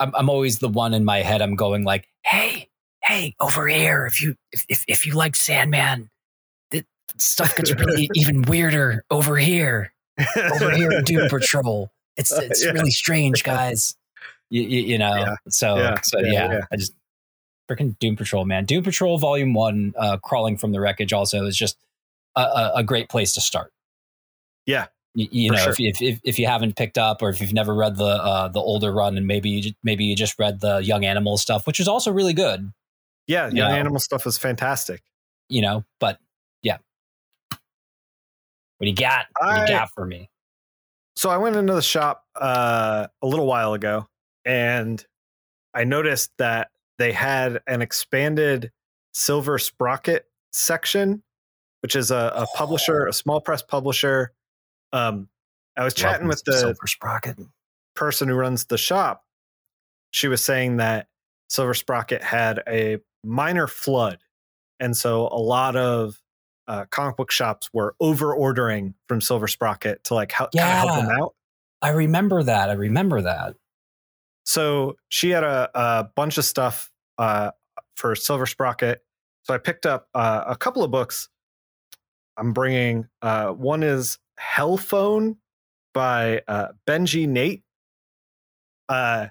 I'm, 0.00 0.12
I'm 0.16 0.28
always 0.30 0.58
the 0.58 0.68
one 0.68 0.94
in 0.94 1.04
my 1.04 1.18
head. 1.18 1.40
I'm 1.42 1.54
going 1.54 1.84
like, 1.84 2.08
hey, 2.24 2.68
hey, 3.04 3.34
over 3.38 3.68
here. 3.68 4.06
If 4.06 4.20
you 4.22 4.36
if 4.52 4.64
if, 4.68 4.84
if 4.88 5.06
you 5.06 5.12
like 5.14 5.36
Sandman, 5.36 6.08
it, 6.72 6.86
stuff 7.18 7.54
gets 7.56 7.72
really 7.74 8.08
even 8.14 8.42
weirder 8.42 9.04
over 9.10 9.36
here. 9.36 9.92
over 10.52 10.70
here 10.70 10.90
in 10.92 11.04
Doom 11.04 11.28
Patrol. 11.30 11.90
It's 12.16 12.32
it's 12.32 12.64
Yeah. 12.64 12.72
really 12.72 12.90
strange, 12.90 13.42
guys. 13.44 13.96
You, 14.52 14.62
you, 14.62 14.80
you 14.82 14.98
know, 14.98 15.14
Yeah. 15.16 15.34
so 15.48 15.76
Yeah. 15.78 16.00
so 16.02 16.18
Yeah, 16.20 16.52
yeah. 16.52 16.60
I 16.70 16.76
just 16.76 16.92
freaking 17.70 17.98
Doom 17.98 18.16
Patrol, 18.16 18.44
man. 18.44 18.66
Doom 18.66 18.84
Patrol 18.84 19.16
Volume 19.16 19.54
One, 19.54 19.94
uh, 19.96 20.18
crawling 20.18 20.58
from 20.58 20.72
the 20.72 20.80
wreckage, 20.80 21.12
also 21.14 21.46
is 21.46 21.56
just 21.56 21.78
a, 22.36 22.42
a, 22.42 22.72
a 22.76 22.84
great 22.84 23.08
place 23.08 23.32
to 23.34 23.40
start. 23.40 23.72
Yeah, 24.66 24.86
you, 25.14 25.28
you 25.30 25.50
know, 25.52 25.56
sure. 25.56 25.72
if, 25.72 25.80
if 25.80 26.02
if 26.02 26.20
if 26.22 26.38
you 26.38 26.46
haven't 26.46 26.76
picked 26.76 26.98
up, 26.98 27.22
or 27.22 27.30
if 27.30 27.40
you've 27.40 27.54
never 27.54 27.74
read 27.74 27.96
the 27.96 28.04
uh, 28.04 28.48
the 28.48 28.60
older 28.60 28.92
run, 28.92 29.16
and 29.16 29.26
maybe 29.26 29.48
you, 29.48 29.72
maybe 29.82 30.04
you 30.04 30.14
just 30.14 30.38
read 30.38 30.60
the 30.60 30.78
Young 30.78 31.04
Animal 31.06 31.38
stuff, 31.38 31.66
which 31.66 31.80
is 31.80 31.88
also 31.88 32.12
really 32.12 32.34
good, 32.34 32.72
yeah, 33.26 33.46
young 33.46 33.70
No. 33.70 33.76
animal 33.76 33.98
stuff 34.00 34.26
is 34.26 34.36
fantastic. 34.38 35.02
you 35.48 35.62
know. 35.62 35.84
But 35.98 36.18
yeah, 36.62 36.76
what 37.50 38.84
do 38.84 38.88
you 38.90 38.94
got? 38.96 39.26
What 39.38 39.48
do 39.54 39.54
I- 39.54 39.60
you 39.62 39.68
got 39.68 39.90
for 39.94 40.04
me? 40.06 40.28
So 41.16 41.28
I 41.30 41.36
went 41.36 41.56
into 41.56 41.74
the 41.74 41.82
shop 41.82 42.24
uh, 42.40 43.06
a 43.20 43.26
little 43.26 43.46
while 43.46 43.74
ago, 43.74 44.08
and 44.44 45.04
I 45.74 45.84
noticed 45.84 46.30
that 46.38 46.70
they 46.98 47.12
had 47.12 47.60
an 47.66 47.82
expanded 47.82 48.70
Silver 49.12 49.58
Sprocket 49.58 50.26
section, 50.52 51.22
which 51.80 51.96
is 51.96 52.10
a, 52.10 52.32
a 52.34 52.46
publisher, 52.56 53.06
a 53.06 53.12
small 53.12 53.40
press 53.40 53.62
publisher. 53.62 54.32
Um, 54.92 55.28
I 55.76 55.84
was 55.84 55.94
chatting 55.94 56.28
with 56.28 56.42
the 56.44 56.52
Silver 56.52 56.86
Sprocket. 56.86 57.38
person 57.94 58.28
who 58.28 58.34
runs 58.34 58.66
the 58.66 58.78
shop. 58.78 59.24
She 60.10 60.28
was 60.28 60.42
saying 60.42 60.76
that 60.76 61.08
Silver 61.48 61.74
Sprocket 61.74 62.22
had 62.22 62.62
a 62.68 62.98
minor 63.24 63.66
flood, 63.66 64.18
and 64.78 64.96
so 64.96 65.28
a 65.28 65.38
lot 65.38 65.76
of 65.76 66.20
uh, 66.68 66.84
comic 66.90 67.16
book 67.16 67.30
shops 67.30 67.70
were 67.72 67.94
over 68.00 68.34
ordering 68.34 68.94
from 69.08 69.20
Silver 69.20 69.48
Sprocket 69.48 70.04
to 70.04 70.14
like 70.14 70.32
help, 70.32 70.52
kinda 70.52 70.66
help 70.66 70.94
them 70.94 71.08
out. 71.10 71.34
I 71.80 71.90
remember 71.90 72.42
that. 72.42 72.70
I 72.70 72.74
remember 72.74 73.22
that. 73.22 73.56
So 74.44 74.96
she 75.08 75.30
had 75.30 75.44
a, 75.44 75.70
a 75.74 76.04
bunch 76.14 76.38
of 76.38 76.44
stuff 76.44 76.90
uh, 77.18 77.52
for 77.94 78.14
Silver 78.14 78.46
Sprocket. 78.46 79.02
So 79.44 79.54
I 79.54 79.58
picked 79.58 79.86
up 79.86 80.08
uh, 80.14 80.44
a 80.46 80.56
couple 80.56 80.82
of 80.82 80.90
books. 80.90 81.28
I'm 82.36 82.52
bringing 82.52 83.08
uh, 83.20 83.48
one 83.48 83.82
is 83.82 84.18
Hell 84.36 84.76
Phone 84.76 85.36
by 85.94 86.42
uh, 86.48 86.68
Benji 86.86 87.28
Nate. 87.28 87.62
Uh, 88.88 89.28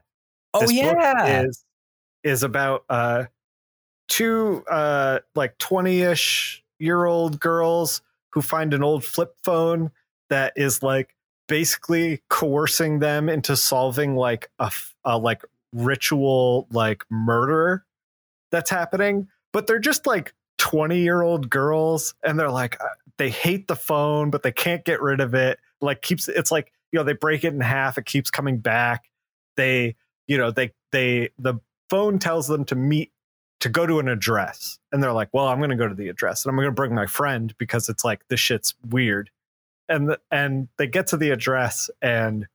Oh 0.54 0.62
this 0.62 0.72
book 0.72 0.98
yeah, 0.98 1.44
is 1.46 1.66
is 2.24 2.44
about 2.44 2.84
uh, 2.90 3.26
two 4.08 4.64
uh, 4.70 5.20
like 5.36 5.58
20ish 5.58 6.60
year 6.80 7.06
old 7.06 7.40
girls 7.40 8.02
who 8.32 8.42
find 8.42 8.74
an 8.74 8.84
old 8.84 9.04
flip 9.04 9.36
phone 9.44 9.92
that 10.30 10.54
is 10.56 10.84
like 10.84 11.16
basically 11.52 12.22
coercing 12.30 13.00
them 13.00 13.28
into 13.28 13.58
solving 13.58 14.16
like 14.16 14.50
a 15.04 15.18
like 15.18 15.44
ritual 15.74 16.66
like 16.72 17.04
murder 17.10 17.86
that's 18.52 18.70
happening. 18.70 19.28
But 19.52 19.68
they're 19.68 19.78
just 19.78 20.08
like 20.08 20.34
20 20.60 21.02
year 21.02 21.22
old 21.22 21.50
girls 21.50 22.16
and 22.24 22.40
they're 22.40 22.50
like 22.50 22.82
uh, 22.82 22.88
they 23.18 23.30
hate 23.30 23.68
the 23.68 23.76
phone 23.76 24.30
but 24.30 24.44
they 24.44 24.54
can't 24.54 24.86
get 24.86 25.02
rid 25.02 25.20
of 25.20 25.34
it. 25.34 25.60
Like 25.82 26.02
keeps 26.02 26.30
it's 26.30 26.52
like 26.52 26.72
you 26.94 26.98
know 26.98 27.04
they 27.04 27.12
break 27.12 27.44
it 27.44 27.54
in 27.54 27.60
half 27.60 27.98
it 27.98 28.06
keeps 28.06 28.32
coming 28.32 28.60
back. 28.60 29.10
They 29.58 29.98
you 30.28 30.38
know 30.38 30.52
they 30.52 30.72
they 30.94 31.32
the 31.38 31.56
phone 31.90 32.18
tells 32.18 32.48
them 32.48 32.64
to 32.66 32.76
meet 32.76 33.12
to 33.60 33.68
go 33.68 33.86
to 33.86 34.00
an 34.00 34.08
address. 34.08 34.80
And 34.94 35.04
they're 35.04 35.12
like 35.12 35.28
well 35.34 35.48
i'm 35.48 35.58
going 35.58 35.70
to 35.70 35.76
go 35.76 35.90
to 35.90 35.96
the 35.96 36.08
address 36.08 36.46
and 36.46 36.50
i'm 36.50 36.56
going 36.56 36.70
to 36.70 36.72
bring 36.72 36.96
my 36.96 37.08
friend 37.08 37.54
because 37.58 37.90
it's 37.90 38.06
like 38.06 38.26
this 38.30 38.40
shit's 38.40 38.74
weird 38.90 39.30
and 39.92 40.18
and 40.32 40.68
they 40.78 40.88
get 40.88 41.08
to 41.08 41.18
the 41.18 41.30
address 41.30 41.90
and 42.02 42.48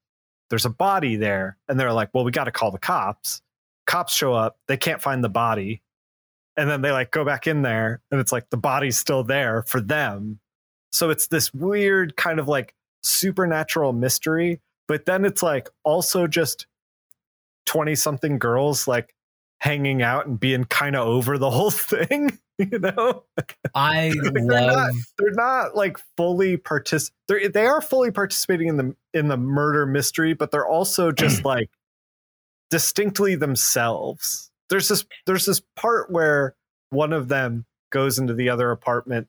there's 0.48 0.64
a 0.64 0.70
body 0.70 1.16
there 1.16 1.58
and 1.68 1.78
they're 1.78 1.92
like 1.92 2.10
well 2.12 2.24
we 2.24 2.32
got 2.32 2.44
to 2.44 2.50
call 2.50 2.70
the 2.70 2.78
cops. 2.78 3.42
Cops 3.86 4.14
show 4.14 4.32
up 4.32 4.58
they 4.66 4.76
can't 4.76 5.02
find 5.02 5.22
the 5.22 5.28
body 5.28 5.82
and 6.56 6.68
then 6.68 6.80
they 6.80 6.90
like 6.90 7.10
go 7.10 7.24
back 7.24 7.46
in 7.46 7.62
there 7.62 8.00
and 8.10 8.20
it's 8.20 8.32
like 8.32 8.50
the 8.50 8.56
body's 8.56 8.98
still 8.98 9.22
there 9.22 9.62
for 9.62 9.80
them. 9.80 10.40
So 10.90 11.10
it's 11.10 11.28
this 11.28 11.52
weird 11.52 12.16
kind 12.16 12.40
of 12.40 12.48
like 12.48 12.74
supernatural 13.02 13.92
mystery 13.92 14.60
but 14.88 15.04
then 15.04 15.24
it's 15.24 15.42
like 15.42 15.68
also 15.84 16.26
just 16.26 16.66
20 17.66 17.94
something 17.94 18.38
girls 18.38 18.88
like 18.88 19.14
hanging 19.60 20.02
out 20.02 20.26
and 20.26 20.38
being 20.38 20.64
kind 20.64 20.94
of 20.96 21.06
over 21.06 21.38
the 21.38 21.50
whole 21.50 21.70
thing 21.72 22.38
you 22.58 22.78
know? 22.78 23.24
I 23.74 24.14
They're 24.22 24.32
not- 24.42 24.74
love. 24.74 24.94
they're 25.18 25.30
not 25.32 25.76
like 25.76 25.98
fully 26.16 26.56
partic 26.56 27.10
they 27.28 27.48
they 27.48 27.66
are 27.66 27.82
fully 27.82 28.10
participating 28.10 28.68
in 28.68 28.76
the 28.78 28.96
in 29.12 29.28
the 29.28 29.36
murder 29.36 29.84
mystery 29.86 30.32
but 30.32 30.50
they're 30.50 30.66
also 30.66 31.12
just 31.12 31.44
like 31.44 31.68
distinctly 32.70 33.34
themselves. 33.36 34.50
There's 34.70 34.88
this 34.88 35.04
there's 35.26 35.44
this 35.46 35.60
part 35.76 36.10
where 36.10 36.54
one 36.90 37.12
of 37.12 37.28
them 37.28 37.64
goes 37.90 38.18
into 38.18 38.34
the 38.34 38.48
other 38.48 38.70
apartment 38.70 39.28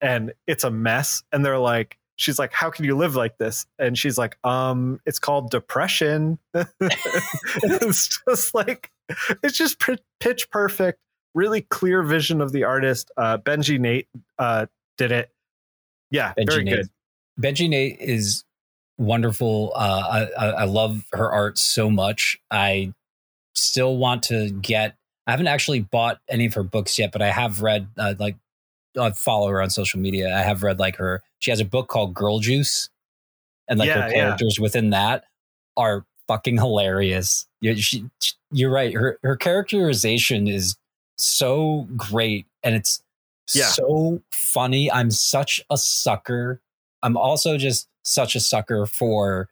and 0.00 0.32
it's 0.46 0.62
a 0.64 0.70
mess 0.70 1.22
and 1.32 1.44
they're 1.44 1.58
like 1.58 1.98
she's 2.16 2.38
like 2.38 2.52
how 2.52 2.70
can 2.70 2.84
you 2.84 2.96
live 2.96 3.16
like 3.16 3.38
this? 3.38 3.66
And 3.78 3.98
she's 3.98 4.18
like 4.18 4.36
um 4.44 5.00
it's 5.06 5.18
called 5.18 5.50
depression. 5.50 6.38
It's 7.62 8.20
just 8.28 8.54
like 8.54 8.90
it's 9.42 9.56
just 9.56 9.78
pr- 9.78 9.94
pitch 10.20 10.50
perfect 10.50 10.98
really 11.34 11.62
clear 11.62 12.02
vision 12.02 12.40
of 12.40 12.52
the 12.52 12.64
artist 12.64 13.10
uh 13.16 13.38
benji 13.38 13.78
nate 13.78 14.08
uh 14.38 14.66
did 14.96 15.12
it 15.12 15.30
yeah 16.10 16.32
Benji 16.38 16.46
very 16.46 16.64
Nate. 16.64 16.74
good 16.76 16.88
Benji 17.40 17.68
Nate 17.68 17.98
is 18.00 18.44
wonderful. 18.98 19.72
Uh, 19.76 20.26
I, 20.36 20.46
I 20.46 20.64
love 20.64 21.04
her 21.12 21.30
art 21.30 21.56
so 21.58 21.88
much. 21.90 22.38
I 22.50 22.92
still 23.54 23.96
want 23.96 24.24
to 24.24 24.50
get. 24.50 24.96
I 25.26 25.30
haven't 25.30 25.46
actually 25.46 25.80
bought 25.80 26.18
any 26.28 26.46
of 26.46 26.54
her 26.54 26.62
books 26.64 26.98
yet, 26.98 27.12
but 27.12 27.22
I 27.22 27.30
have 27.30 27.62
read 27.62 27.88
uh, 27.96 28.14
like 28.18 28.36
I 28.98 29.10
follow 29.12 29.48
her 29.48 29.62
on 29.62 29.70
social 29.70 30.00
media. 30.00 30.34
I 30.36 30.40
have 30.42 30.62
read 30.62 30.80
like 30.80 30.96
her. 30.96 31.22
She 31.38 31.50
has 31.52 31.60
a 31.60 31.64
book 31.64 31.88
called 31.88 32.14
Girl 32.14 32.40
Juice, 32.40 32.88
and 33.68 33.78
like 33.78 33.88
Yeah, 33.88 34.02
her 34.02 34.08
yeah. 34.08 34.14
characters 34.14 34.58
within 34.60 34.90
that 34.90 35.24
are 35.76 36.04
fucking 36.26 36.56
hilarious. 36.56 37.46
You, 37.60 37.74
she, 37.76 38.04
you're 38.52 38.70
right. 38.70 38.94
Her 38.94 39.18
her 39.22 39.36
characterization 39.36 40.46
is 40.48 40.76
so 41.16 41.86
great, 41.96 42.46
and 42.62 42.74
it's 42.74 43.02
Yeah. 43.54 43.66
so 43.66 44.22
funny. 44.32 44.90
I'm 44.92 45.10
such 45.10 45.60
a 45.70 45.76
sucker. 45.76 46.60
I'm 47.02 47.16
also 47.16 47.56
just 47.58 47.88
such 48.04 48.34
a 48.36 48.40
sucker 48.40 48.86
for 48.86 49.48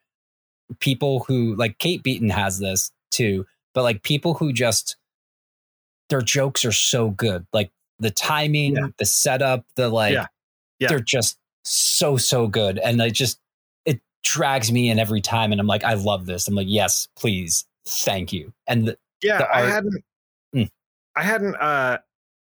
people 0.80 1.20
who 1.28 1.54
like 1.56 1.78
Kate 1.78 2.02
Beaton 2.02 2.30
has 2.30 2.58
this 2.58 2.90
too, 3.10 3.46
but 3.74 3.82
like 3.82 4.02
people 4.02 4.34
who 4.34 4.52
just 4.52 4.96
their 6.08 6.20
jokes 6.22 6.64
are 6.64 6.72
so 6.72 7.10
good. 7.10 7.46
Like 7.52 7.70
the 7.98 8.10
timing, 8.10 8.76
Yeah. 8.76 8.86
the 8.98 9.04
setup, 9.06 9.64
the 9.76 9.88
like 9.88 10.12
Yeah. 10.14 10.26
Yeah. 10.78 10.88
they're 10.88 11.00
just 11.00 11.38
so 11.64 12.16
so 12.16 12.46
good 12.46 12.78
and 12.78 13.02
I 13.02 13.10
just 13.10 13.38
it 13.84 14.00
drags 14.22 14.70
me 14.70 14.88
in 14.90 14.98
every 15.00 15.20
time 15.20 15.50
and 15.52 15.60
I'm 15.60 15.66
like 15.66 15.82
I 15.84 15.94
love 15.94 16.26
this. 16.26 16.46
I'm 16.48 16.54
like 16.54 16.68
yes, 16.68 17.08
please. 17.16 17.64
Thank 17.86 18.32
you. 18.32 18.52
And 18.66 18.88
the, 18.88 18.98
yeah 19.22 19.38
the 19.38 19.56
i 19.56 19.62
hadn't 19.62 20.04
Mm. 20.54 20.68
i 21.16 21.22
hadn't 21.22 21.56
uh 21.56 21.98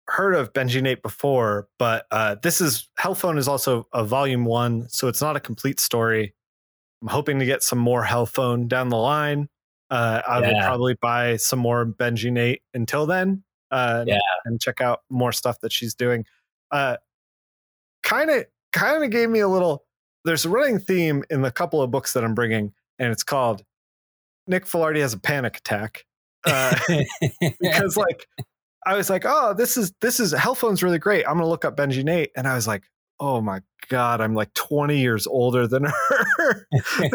heard 0.08 0.34
of 0.34 0.52
benji 0.52 0.80
nate 0.82 1.02
before 1.02 1.68
but 1.78 2.06
uh 2.10 2.36
this 2.42 2.60
is 2.60 2.88
hellphone 2.98 3.36
is 3.38 3.48
also 3.48 3.86
a 3.92 4.04
volume 4.04 4.44
one 4.44 4.88
so 4.88 5.08
it's 5.08 5.20
not 5.20 5.36
a 5.36 5.40
complete 5.40 5.78
story 5.80 6.34
i'm 7.02 7.08
hoping 7.08 7.38
to 7.40 7.44
get 7.46 7.62
some 7.62 7.78
more 7.78 8.04
hellphone 8.04 8.68
down 8.68 8.88
the 8.88 8.96
line 8.96 9.48
uh 9.90 10.22
i 10.26 10.40
will 10.40 10.60
probably 10.60 10.94
buy 11.02 11.36
some 11.36 11.58
more 11.58 11.84
benji 11.84 12.30
nate 12.32 12.62
until 12.74 13.06
then 13.06 13.42
uh 13.70 14.04
Yeah. 14.06 14.18
and 14.44 14.60
check 14.60 14.80
out 14.80 15.00
more 15.10 15.32
stuff 15.32 15.60
that 15.60 15.72
she's 15.72 15.94
doing 15.94 16.24
uh 16.70 16.96
kind 18.02 18.30
of 18.30 18.46
kind 18.72 19.02
of 19.04 19.10
gave 19.10 19.28
me 19.30 19.40
a 19.40 19.48
little 19.48 19.84
there's 20.24 20.44
a 20.44 20.48
running 20.48 20.78
theme 20.78 21.24
in 21.30 21.42
the 21.42 21.50
couple 21.50 21.82
of 21.82 21.90
books 21.90 22.12
that 22.14 22.24
i'm 22.24 22.34
bringing 22.34 22.72
and 22.98 23.12
it's 23.12 23.22
called 23.24 23.62
nick 24.46 24.66
Filardi 24.66 25.00
has 25.00 25.12
a 25.14 25.18
panic 25.18 25.56
attack 25.58 26.04
uh 26.46 26.74
because 27.60 27.96
like 27.96 28.26
I 28.84 28.96
was 28.96 29.08
like, 29.08 29.22
oh, 29.24 29.54
this 29.54 29.76
is 29.76 29.92
this 30.00 30.18
is 30.18 30.34
Hellphone's 30.34 30.82
really 30.82 30.98
great. 30.98 31.24
I'm 31.24 31.34
gonna 31.34 31.46
look 31.48 31.64
up 31.64 31.76
Benji 31.76 32.02
Nate, 32.02 32.32
and 32.36 32.48
I 32.48 32.56
was 32.56 32.66
like, 32.66 32.82
oh 33.20 33.40
my 33.40 33.60
god, 33.88 34.20
I'm 34.20 34.34
like 34.34 34.52
20 34.54 34.98
years 34.98 35.28
older 35.28 35.68
than 35.68 35.84
her. 36.38 36.66
and 36.98 37.14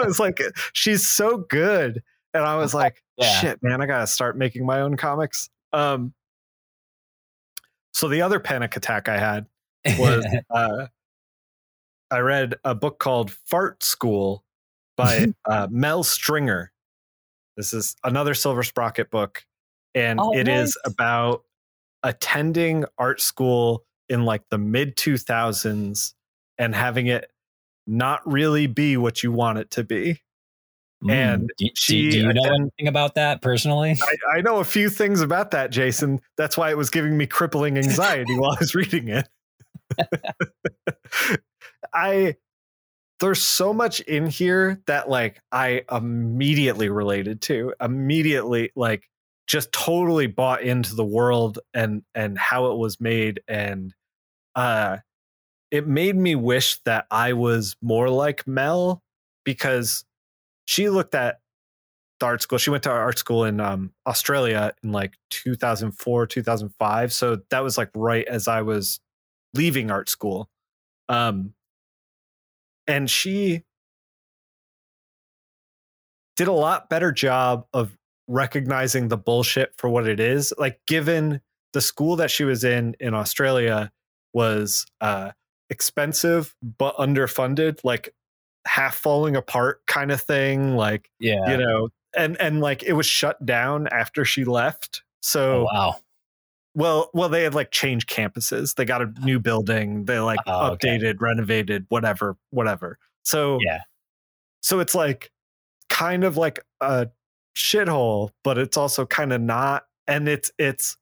I 0.00 0.04
was 0.04 0.18
like, 0.18 0.40
she's 0.72 1.06
so 1.06 1.38
good, 1.38 2.02
and 2.32 2.42
I 2.44 2.56
was 2.56 2.74
like, 2.82 3.00
Yeah. 3.16 3.28
shit, 3.40 3.62
man, 3.62 3.80
I 3.80 3.86
gotta 3.86 4.08
start 4.08 4.36
making 4.36 4.66
my 4.66 4.80
own 4.80 4.96
comics. 4.96 5.48
Um, 5.72 6.14
so 7.92 8.08
the 8.08 8.22
other 8.22 8.40
panic 8.40 8.76
attack 8.76 9.08
I 9.08 9.16
had 9.18 9.46
was 10.00 10.26
uh, 10.50 10.86
I 12.10 12.18
read 12.18 12.56
a 12.64 12.74
book 12.74 12.98
called 12.98 13.30
Fart 13.30 13.84
School 13.84 14.42
by 14.96 15.26
uh, 15.48 15.68
Mel 15.70 16.02
Stringer. 16.04 16.72
This 17.56 17.72
is 17.72 17.96
another 18.04 18.34
Silver 18.34 18.62
Sprocket 18.62 19.10
book, 19.10 19.44
and 19.94 20.18
Oh, 20.20 20.32
it 20.36 20.48
is 20.48 20.76
nice. 20.84 20.92
about 20.94 21.44
attending 22.02 22.84
art 22.98 23.20
school 23.20 23.84
in 24.08 24.24
like 24.24 24.42
the 24.50 24.58
mid 24.58 24.96
2000s 24.96 26.12
and 26.58 26.74
having 26.74 27.06
it 27.06 27.30
not 27.86 28.20
really 28.30 28.66
be 28.66 28.96
what 28.96 29.22
you 29.22 29.30
want 29.32 29.58
it 29.58 29.70
to 29.72 29.84
be. 29.84 30.20
Mm. 31.04 31.10
And 31.10 31.50
do, 31.58 31.66
do- 31.66 31.70
she- 31.74 32.10
do 32.10 32.18
you 32.18 32.32
know 32.32 32.42
and- 32.44 32.54
anything 32.78 32.88
about 32.88 33.14
that 33.14 33.40
personally? 33.42 33.96
I, 34.02 34.38
I 34.38 34.40
know 34.40 34.58
a 34.58 34.64
few 34.64 34.90
things 34.90 35.20
about 35.20 35.50
that, 35.52 35.70
Jason. 35.70 36.20
That's 36.36 36.56
why 36.56 36.70
it 36.70 36.76
was 36.76 36.90
giving 36.90 37.16
me 37.16 37.26
crippling 37.26 37.76
anxiety 37.78 38.34
while 38.38 38.52
I 38.52 38.56
was 38.60 38.74
reading 38.74 39.08
it. 39.08 39.28
I 41.94 42.36
there's 43.24 43.42
so 43.42 43.72
much 43.72 44.00
in 44.00 44.26
here 44.26 44.82
that 44.86 45.08
like 45.08 45.40
I 45.50 45.82
immediately 45.90 46.90
related 46.90 47.40
to, 47.42 47.72
immediately 47.80 48.70
like 48.76 49.08
just 49.46 49.72
totally 49.72 50.26
bought 50.26 50.60
into 50.62 50.94
the 50.94 51.04
world 51.04 51.58
and 51.72 52.02
and 52.14 52.38
how 52.38 52.70
it 52.70 52.76
was 52.76 53.00
made 53.00 53.40
and 53.48 53.94
uh 54.54 54.98
it 55.70 55.86
made 55.86 56.16
me 56.16 56.34
wish 56.34 56.78
that 56.84 57.06
I 57.10 57.32
was 57.32 57.76
more 57.80 58.10
like 58.10 58.46
Mel 58.46 59.02
because 59.42 60.04
she 60.66 60.90
looked 60.90 61.14
at 61.14 61.40
the 62.20 62.26
art 62.26 62.42
school. 62.42 62.58
She 62.58 62.70
went 62.70 62.82
to 62.84 62.90
art 62.90 63.18
school 63.18 63.44
in 63.44 63.58
um, 63.58 63.92
Australia 64.06 64.72
in 64.84 64.92
like 64.92 65.14
2004, 65.30 66.26
2005. 66.26 67.12
So 67.12 67.40
that 67.50 67.64
was 67.64 67.76
like 67.76 67.90
right 67.96 68.24
as 68.26 68.46
I 68.46 68.62
was 68.62 69.00
leaving 69.54 69.90
art 69.90 70.08
school. 70.08 70.48
Um, 71.08 71.54
and 72.86 73.10
she 73.10 73.62
did 76.36 76.48
a 76.48 76.52
lot 76.52 76.88
better 76.90 77.12
job 77.12 77.66
of 77.72 77.96
recognizing 78.26 79.08
the 79.08 79.16
bullshit 79.16 79.72
for 79.76 79.88
what 79.88 80.08
it 80.08 80.20
is. 80.20 80.52
Like, 80.58 80.80
given 80.86 81.40
the 81.72 81.80
school 81.80 82.16
that 82.16 82.30
she 82.30 82.44
was 82.44 82.64
in 82.64 82.96
in 83.00 83.14
Australia 83.14 83.92
was 84.32 84.86
uh, 85.00 85.32
expensive 85.70 86.54
but 86.78 86.96
underfunded, 86.96 87.80
like 87.84 88.14
half 88.66 88.96
falling 88.96 89.36
apart 89.36 89.82
kind 89.86 90.10
of 90.10 90.20
thing. 90.20 90.76
Like, 90.76 91.10
yeah. 91.18 91.50
you 91.50 91.56
know 91.56 91.88
and 92.16 92.40
and 92.40 92.60
like 92.60 92.82
it 92.82 92.92
was 92.92 93.06
shut 93.06 93.44
down 93.44 93.88
after 93.88 94.24
she 94.24 94.44
left 94.44 95.02
so 95.22 95.62
oh, 95.62 95.64
wow. 95.72 95.96
Well 96.74 97.10
well 97.14 97.28
they 97.28 97.42
had 97.42 97.54
like 97.54 97.70
changed 97.70 98.08
campuses. 98.08 98.74
They 98.74 98.84
got 98.84 99.02
a 99.02 99.06
ah. 99.16 99.24
new 99.24 99.38
building. 99.38 100.04
They 100.04 100.18
like 100.18 100.40
Oh, 100.46 100.72
okay. 100.72 100.98
updated 100.98 101.20
renovated 101.20 101.86
whatever 101.88 102.36
whatever. 102.50 102.98
So 103.24 103.58
Yeah. 103.60 103.80
so 104.62 104.80
it's 104.80 104.94
like 104.94 105.30
kind 105.88 106.24
of 106.24 106.36
like 106.36 106.60
a 106.80 107.08
shithole 107.56 108.30
but 108.42 108.58
it's 108.58 108.76
also 108.76 109.06
kind 109.06 109.32
of 109.32 109.40
not 109.40 109.84
and 110.08 110.28
it's 110.28 110.50
it's 110.58 110.96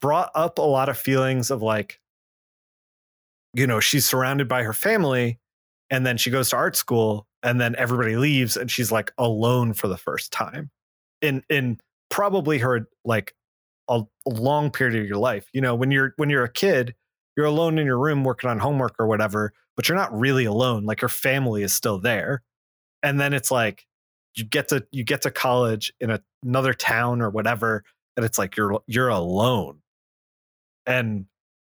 brought 0.00 0.30
up 0.34 0.56
a 0.58 0.62
lot 0.62 0.88
of 0.88 0.96
feelings 0.96 1.50
of 1.50 1.60
like 1.60 2.00
you 3.52 3.66
know 3.66 3.80
she's 3.80 4.08
surrounded 4.08 4.48
by 4.48 4.62
her 4.62 4.72
family 4.72 5.38
and 5.90 6.06
then 6.06 6.16
she 6.16 6.30
goes 6.30 6.50
to 6.50 6.56
art 6.56 6.76
school 6.76 7.26
and 7.42 7.60
then 7.60 7.74
everybody 7.76 8.16
leaves 8.16 8.56
and 8.56 8.70
she's 8.70 8.92
like 8.92 9.12
alone 9.18 9.72
for 9.72 9.88
the 9.88 9.96
first 9.96 10.32
time. 10.32 10.70
In 11.20 11.42
in 11.50 11.78
probably 12.08 12.58
her 12.58 12.88
like 13.04 13.34
a, 13.90 14.02
a 14.26 14.30
long 14.30 14.70
period 14.70 15.00
of 15.02 15.08
your 15.08 15.18
life. 15.18 15.48
You 15.54 15.60
know 15.62 15.74
when 15.76 15.90
you're 15.92 16.14
when 16.18 16.30
you're 16.30 16.44
a 16.44 16.52
kid 16.52 16.94
you're 17.36 17.46
alone 17.46 17.78
in 17.78 17.86
your 17.86 17.98
room 17.98 18.24
working 18.24 18.50
on 18.50 18.58
homework 18.58 18.96
or 18.98 19.06
whatever 19.06 19.52
but 19.76 19.88
you're 19.88 19.96
not 19.96 20.12
really 20.18 20.44
alone 20.44 20.84
like 20.84 21.02
your 21.02 21.08
family 21.10 21.62
is 21.62 21.72
still 21.72 21.98
there. 21.98 22.42
And 23.02 23.20
then 23.20 23.32
it's 23.34 23.50
like 23.50 23.86
you 24.36 24.44
get 24.44 24.68
to 24.68 24.86
you 24.92 25.04
get 25.04 25.22
to 25.22 25.30
college 25.30 25.92
in 26.00 26.10
a, 26.10 26.22
another 26.44 26.74
town 26.74 27.22
or 27.22 27.30
whatever 27.30 27.84
and 28.16 28.26
it's 28.26 28.38
like 28.38 28.56
you're 28.56 28.80
you're 28.86 29.08
alone. 29.08 29.80
And 30.86 31.26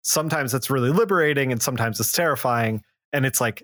sometimes 0.03 0.53
it's 0.53 0.69
really 0.69 0.91
liberating 0.91 1.51
and 1.51 1.61
sometimes 1.61 1.99
it's 1.99 2.11
terrifying 2.11 2.83
and 3.13 3.25
it's 3.25 3.41
like 3.41 3.63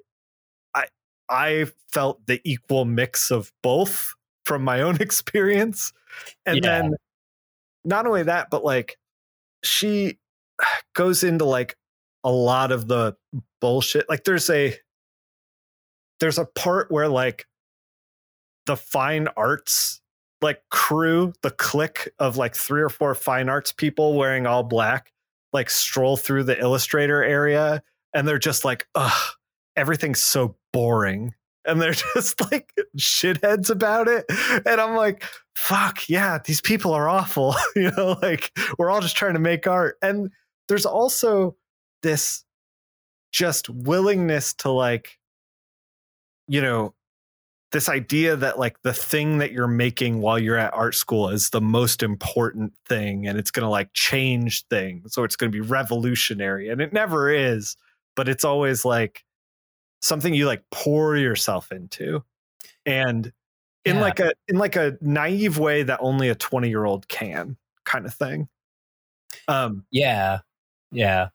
i 0.76 0.86
i 1.30 1.68
felt 1.92 2.26
the 2.28 2.42
equal 2.44 2.86
mix 2.86 3.32
of 3.32 3.52
both 3.64 4.14
from 4.46 4.64
my 4.64 4.82
own 4.82 4.98
experience. 5.02 5.94
And 6.46 6.64
Yeah. 6.64 6.64
then 6.64 6.96
not 7.84 8.06
only 8.06 8.24
that 8.24 8.50
but 8.50 8.64
like 8.64 8.98
she 9.64 10.18
goes 10.96 11.24
into 11.24 11.46
like 11.46 11.76
a 12.24 12.32
lot 12.32 12.72
of 12.72 12.88
the 12.88 13.16
bullshit 13.60 14.08
like 14.10 14.24
there's 14.24 14.50
a 14.50 14.76
there's 16.20 16.38
a 16.38 16.46
part 16.46 16.92
where 16.92 17.08
like 17.08 17.46
the 18.68 18.78
fine 18.78 19.28
arts 19.36 20.02
like 20.42 20.62
crew 20.70 21.34
the 21.42 21.52
clique 21.52 22.10
of 22.20 22.38
like 22.38 22.56
three 22.56 22.82
or 22.82 22.90
four 22.90 23.16
fine 23.16 23.50
arts 23.50 23.72
people 23.72 24.16
wearing 24.16 24.46
all 24.46 24.64
black 24.64 25.12
like 25.54 25.70
stroll 25.70 26.18
through 26.18 26.44
the 26.44 26.60
illustrator 26.60 27.24
area 27.24 27.82
and 28.14 28.28
they're 28.28 28.40
just 28.40 28.64
like 28.64 28.88
ugh 28.96 29.34
everything's 29.76 30.22
so 30.22 30.56
boring 30.74 31.34
and 31.66 31.82
they're 31.82 31.94
just 32.16 32.40
like 32.52 32.74
shitheads 32.98 33.70
about 33.70 34.08
it. 34.08 34.26
And 34.66 34.80
i'm 34.82 34.96
like 34.96 35.24
fuck 35.56 36.10
yeah 36.10 36.40
these 36.44 36.62
people 36.62 36.94
are 36.94 37.10
awful. 37.10 37.56
You 37.76 37.92
know 37.92 38.18
like 38.22 38.52
we're 38.78 38.90
all 38.90 39.02
just 39.02 39.16
trying 39.18 39.34
to 39.34 39.40
make 39.40 39.68
art. 39.68 39.98
And 40.02 40.32
there's 40.68 40.86
also 40.86 41.56
this 42.04 42.44
just 43.32 43.70
willingness 43.70 44.54
to 44.56 44.70
like 44.70 45.20
you 46.48 46.62
know 46.62 46.94
this 47.72 47.88
idea 47.88 48.36
that 48.36 48.60
like 48.60 48.82
the 48.84 48.94
thing 48.94 49.38
that 49.38 49.52
you're 49.54 49.68
making 49.68 50.20
while 50.20 50.38
you're 50.38 50.58
at 50.58 50.74
art 50.74 50.96
school 50.96 51.30
is 51.30 51.50
the 51.52 51.62
most 51.62 52.04
important 52.04 52.74
thing 52.88 53.28
and 53.28 53.40
it's 53.40 53.52
going 53.52 53.64
to 53.64 53.70
like 53.70 53.90
change 53.94 54.66
things 54.68 55.14
so 55.14 55.24
it's 55.24 55.36
going 55.36 55.52
to 55.52 55.56
be 55.56 55.66
revolutionary 55.66 56.70
and 56.70 56.82
it 56.82 56.92
never 56.92 57.30
is 57.30 57.78
but 58.16 58.28
it's 58.28 58.44
always 58.44 58.84
like 58.84 59.24
something 60.02 60.34
you 60.34 60.46
like 60.48 60.64
pour 60.72 61.16
yourself 61.18 61.72
into 61.72 62.24
and 62.86 63.32
in 63.86 63.96
Yeah. 63.96 64.02
like 64.02 64.20
a 64.20 64.34
in 64.48 64.58
like 64.58 64.76
a 64.76 64.98
naive 65.02 65.58
way 65.60 65.84
that 65.84 66.00
only 66.02 66.30
a 66.30 66.36
20 66.36 66.70
year 66.70 66.86
old 66.86 67.08
can 67.08 67.58
kind 67.86 68.06
of 68.06 68.14
thing 68.14 68.48
um 69.48 69.86
Yeah. 69.92 70.40
Yeah. 70.92 71.30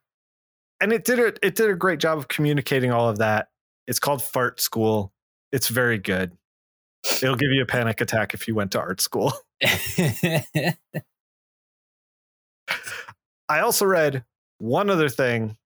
and 0.81 0.93
it 0.93 1.05
did 1.05 1.19
it 1.19 1.39
it 1.43 1.55
did 1.57 1.71
a 1.71 1.75
great 1.77 2.01
job 2.01 2.19
of 2.19 2.29
communicating 2.29 2.93
all 2.93 3.09
of 3.09 3.19
that 3.19 3.49
it's 3.87 3.99
called 3.99 4.23
fart 4.23 4.61
school 4.61 5.13
it's 5.53 5.69
very 5.69 5.99
good 5.99 6.33
it'll 7.23 7.37
give 7.37 7.51
you 7.53 7.63
a 7.63 7.67
panic 7.67 8.01
attack 8.01 8.35
if 8.35 8.49
you 8.49 8.55
went 8.55 8.73
to 8.73 8.81
art 8.81 9.01
school 9.01 9.33
i 13.49 13.61
also 13.61 13.85
read 13.85 14.25
one 14.59 14.91
other 14.91 15.09
thing 15.09 15.57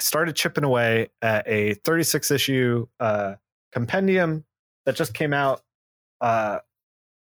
i 0.00 0.02
started 0.02 0.34
chipping 0.34 0.64
away 0.64 1.08
at 1.22 1.46
a 1.46 1.74
36 1.74 2.30
issue 2.30 2.86
uh 2.98 3.34
compendium 3.72 4.44
that 4.86 4.96
just 4.96 5.14
came 5.14 5.32
out 5.32 5.62
uh 6.20 6.58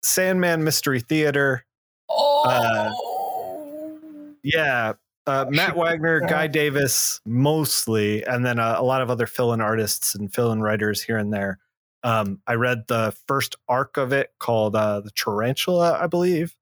sandman 0.02 0.64
mystery 0.64 1.00
theater 1.00 1.64
oh. 2.10 4.34
yeah 4.42 4.94
uh, 5.24 5.46
Matt 5.48 5.76
Wagner, 5.76 6.18
Guy 6.18 6.48
Davis, 6.48 7.20
mostly, 7.24 8.24
and 8.24 8.44
then 8.44 8.58
a, 8.58 8.74
a 8.78 8.82
lot 8.82 9.02
of 9.02 9.08
other 9.08 9.26
fill-in 9.26 9.60
artists 9.60 10.16
and 10.16 10.34
fill-in 10.34 10.60
writers 10.60 11.00
here 11.00 11.16
and 11.16 11.32
there. 11.32 11.60
Um, 12.02 12.40
I 12.46 12.54
read 12.54 12.84
the 12.88 13.14
first 13.28 13.54
arc 13.68 13.96
of 13.96 14.12
it 14.12 14.30
called 14.40 14.74
uh, 14.74 15.00
the 15.00 15.12
Tarantula, 15.12 15.96
I 16.00 16.08
believe. 16.08 16.56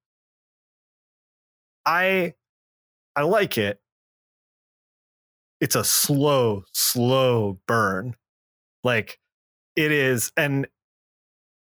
I 1.86 2.34
I 3.16 3.22
like 3.22 3.56
it. 3.56 3.80
It's 5.60 5.74
a 5.74 5.84
slow, 5.84 6.64
slow 6.72 7.60
burn. 7.66 8.16
Like 8.82 9.18
it 9.76 9.92
is, 9.92 10.32
and 10.36 10.66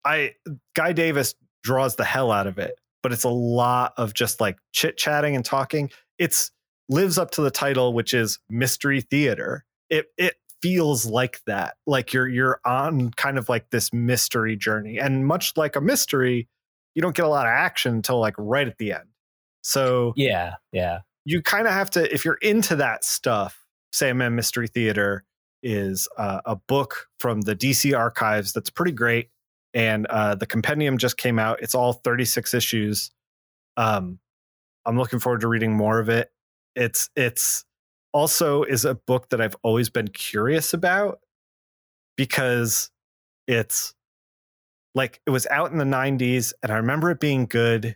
I 0.06 0.36
Guy 0.76 0.94
Davis 0.94 1.36
draws 1.63 1.96
the 1.96 2.04
hell 2.04 2.32
out 2.32 2.48
of 2.48 2.58
it, 2.58 2.76
but 3.04 3.12
it's 3.12 3.24
a 3.24 3.30
lot 3.30 3.94
of 3.98 4.13
just 4.13 4.41
like 4.41 4.58
chit 4.72 4.98
chatting 4.98 5.36
and 5.36 5.46
talking. 5.46 5.89
It's 6.20 6.52
lives 6.89 7.17
up 7.17 7.32
to 7.32 7.41
the 7.41 7.52
title, 7.52 7.94
which 7.94 8.13
is 8.13 8.39
mystery 8.50 9.02
theater. 9.02 9.65
It 9.89 10.08
it 10.17 10.36
feels 10.62 11.06
like 11.06 11.41
that. 11.48 11.76
Like 11.88 12.13
you're 12.13 12.28
you're 12.28 12.60
on 12.65 13.12
kind 13.12 13.38
of 13.38 13.50
like 13.50 13.70
this 13.72 13.91
mystery 13.94 14.56
journey. 14.56 15.00
And 15.00 15.26
much 15.26 15.54
like 15.58 15.76
a 15.76 15.82
mystery, 15.82 16.48
you 16.96 17.02
don't 17.02 17.15
get 17.15 17.26
a 17.26 17.30
lot 17.30 17.46
of 17.48 17.52
action 17.52 17.96
until 17.96 18.20
like 18.20 18.36
right 18.38 18.67
at 18.67 18.78
the 18.78 18.94
end. 18.94 19.10
So 19.63 20.13
Yeah. 20.15 20.56
Yeah. 20.72 21.00
you 21.26 21.41
kind 21.41 21.67
of 21.67 21.74
have 21.74 21.89
to 21.91 22.13
if 22.13 22.26
you're 22.26 22.36
into 22.41 22.76
that 22.78 23.04
stuff 23.04 23.61
sandman 23.91 24.36
mystery 24.36 24.67
theater 24.67 25.23
is 25.63 26.08
uh, 26.17 26.41
a 26.45 26.56
book 26.56 27.08
from 27.19 27.41
the 27.41 27.56
dc 27.56 27.97
archives 27.97 28.54
that's 28.54 28.69
pretty 28.69 28.91
great 28.91 29.30
and 29.73 30.06
uh, 30.08 30.36
the 30.36 30.45
compendium 30.45 30.97
just 30.97 31.17
came 31.17 31.39
out. 31.39 31.62
It's 31.62 31.75
all 31.75 31.93
36 31.93 32.54
issues. 32.54 33.12
Um, 33.77 34.19
i'm 34.86 34.97
looking 34.97 35.19
forward 35.19 35.41
to 35.41 35.47
reading 35.47 35.73
more 35.73 35.99
of 35.99 36.10
it. 36.10 36.32
It's 36.75 37.10
it's 37.15 37.63
also 38.13 38.63
is 38.63 38.84
a 38.84 38.95
book 38.95 39.30
that 39.30 39.39
i've 39.39 39.56
always 39.63 39.89
been 39.89 40.10
curious 40.10 40.73
about 40.73 41.19
because 42.17 42.89
it's 43.47 43.93
like 44.93 45.21
it 45.25 45.30
was 45.30 45.47
out 45.47 45.71
in 45.71 45.77
the 45.77 45.86
90s 45.86 46.51
and 46.62 46.73
i 46.73 46.75
remember 46.75 47.10
it 47.10 47.21
being 47.21 47.45
good 47.45 47.95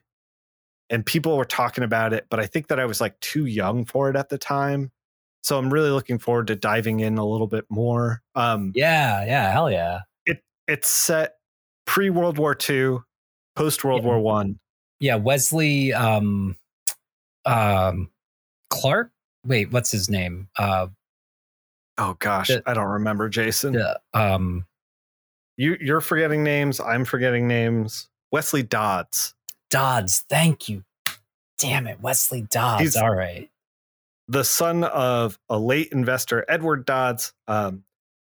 and 0.90 1.06
people 1.06 1.36
were 1.36 1.44
talking 1.44 1.84
about 1.84 2.14
it 2.14 2.28
but 2.30 2.40
i 2.40 2.46
think 2.46 2.68
that 2.68 2.80
i 2.80 2.86
was 2.86 3.02
like 3.02 3.20
too 3.20 3.46
young 3.46 3.84
for 3.84 4.10
it 4.10 4.16
at 4.16 4.30
the 4.30 4.38
time 4.38 4.90
So 5.46 5.60
I'm 5.60 5.72
really 5.72 5.92
looking 5.92 6.18
forward 6.18 6.48
to 6.48 6.56
diving 6.56 7.02
in 7.02 7.20
a 7.20 7.24
little 7.24 7.46
bit 7.46 7.66
more. 7.70 8.24
Um, 8.34 8.72
yeah, 8.74 9.24
yeah, 9.28 9.52
hell 9.52 9.70
yeah. 9.70 10.00
It 10.26 10.44
it's 10.68 10.88
set 10.90 11.36
pre 11.86 12.10
World 12.10 12.40
War 12.40 12.58
II, 12.68 12.98
post 13.56 13.84
World 13.84 14.02
Yeah. 14.02 14.08
War 14.08 14.20
One. 14.20 14.58
Yeah, 15.00 15.18
Wesley 15.18 15.94
um 15.94 16.56
um 17.46 18.10
Clark? 18.72 19.12
Wait, 19.46 19.72
what's 19.72 19.92
his 19.92 20.10
name? 20.10 20.48
Uh 20.58 20.88
Oh 22.00 22.16
gosh, 22.18 22.48
The- 22.48 22.64
I 22.66 22.74
don't 22.74 22.88
remember, 22.90 23.30
Jason. 23.30 23.74
the, 23.74 24.00
um 24.16 24.66
You 25.58 25.78
you're 25.80 26.02
forgetting 26.02 26.44
names. 26.44 26.80
I'm 26.80 27.06
forgetting 27.06 27.48
names. 27.48 28.10
Wesley 28.32 28.64
Dodds. 28.64 29.36
Dodds. 29.70 30.26
Thank 30.28 30.70
you. 30.70 30.84
Damn 31.60 31.86
it, 31.86 32.02
Wesley 32.02 32.42
Dodds. 32.42 32.82
He's- 32.82 32.96
All 32.98 33.14
right. 33.14 33.48
The 34.28 34.44
son 34.44 34.84
of 34.84 35.38
a 35.50 35.58
late 35.60 35.90
investor, 35.92 36.46
Edward 36.48 36.86
Dodds. 36.86 37.34
Um, 37.48 37.84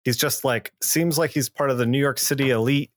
he's 0.04 0.18
just 0.18 0.44
like 0.44 0.74
seems 0.82 1.18
like 1.18 1.32
he's 1.32 1.50
part 1.50 1.70
of 1.70 1.78
the 1.78 1.86
New 1.86 2.00
York 2.00 2.20
City 2.20 2.50
elite, 2.50 2.92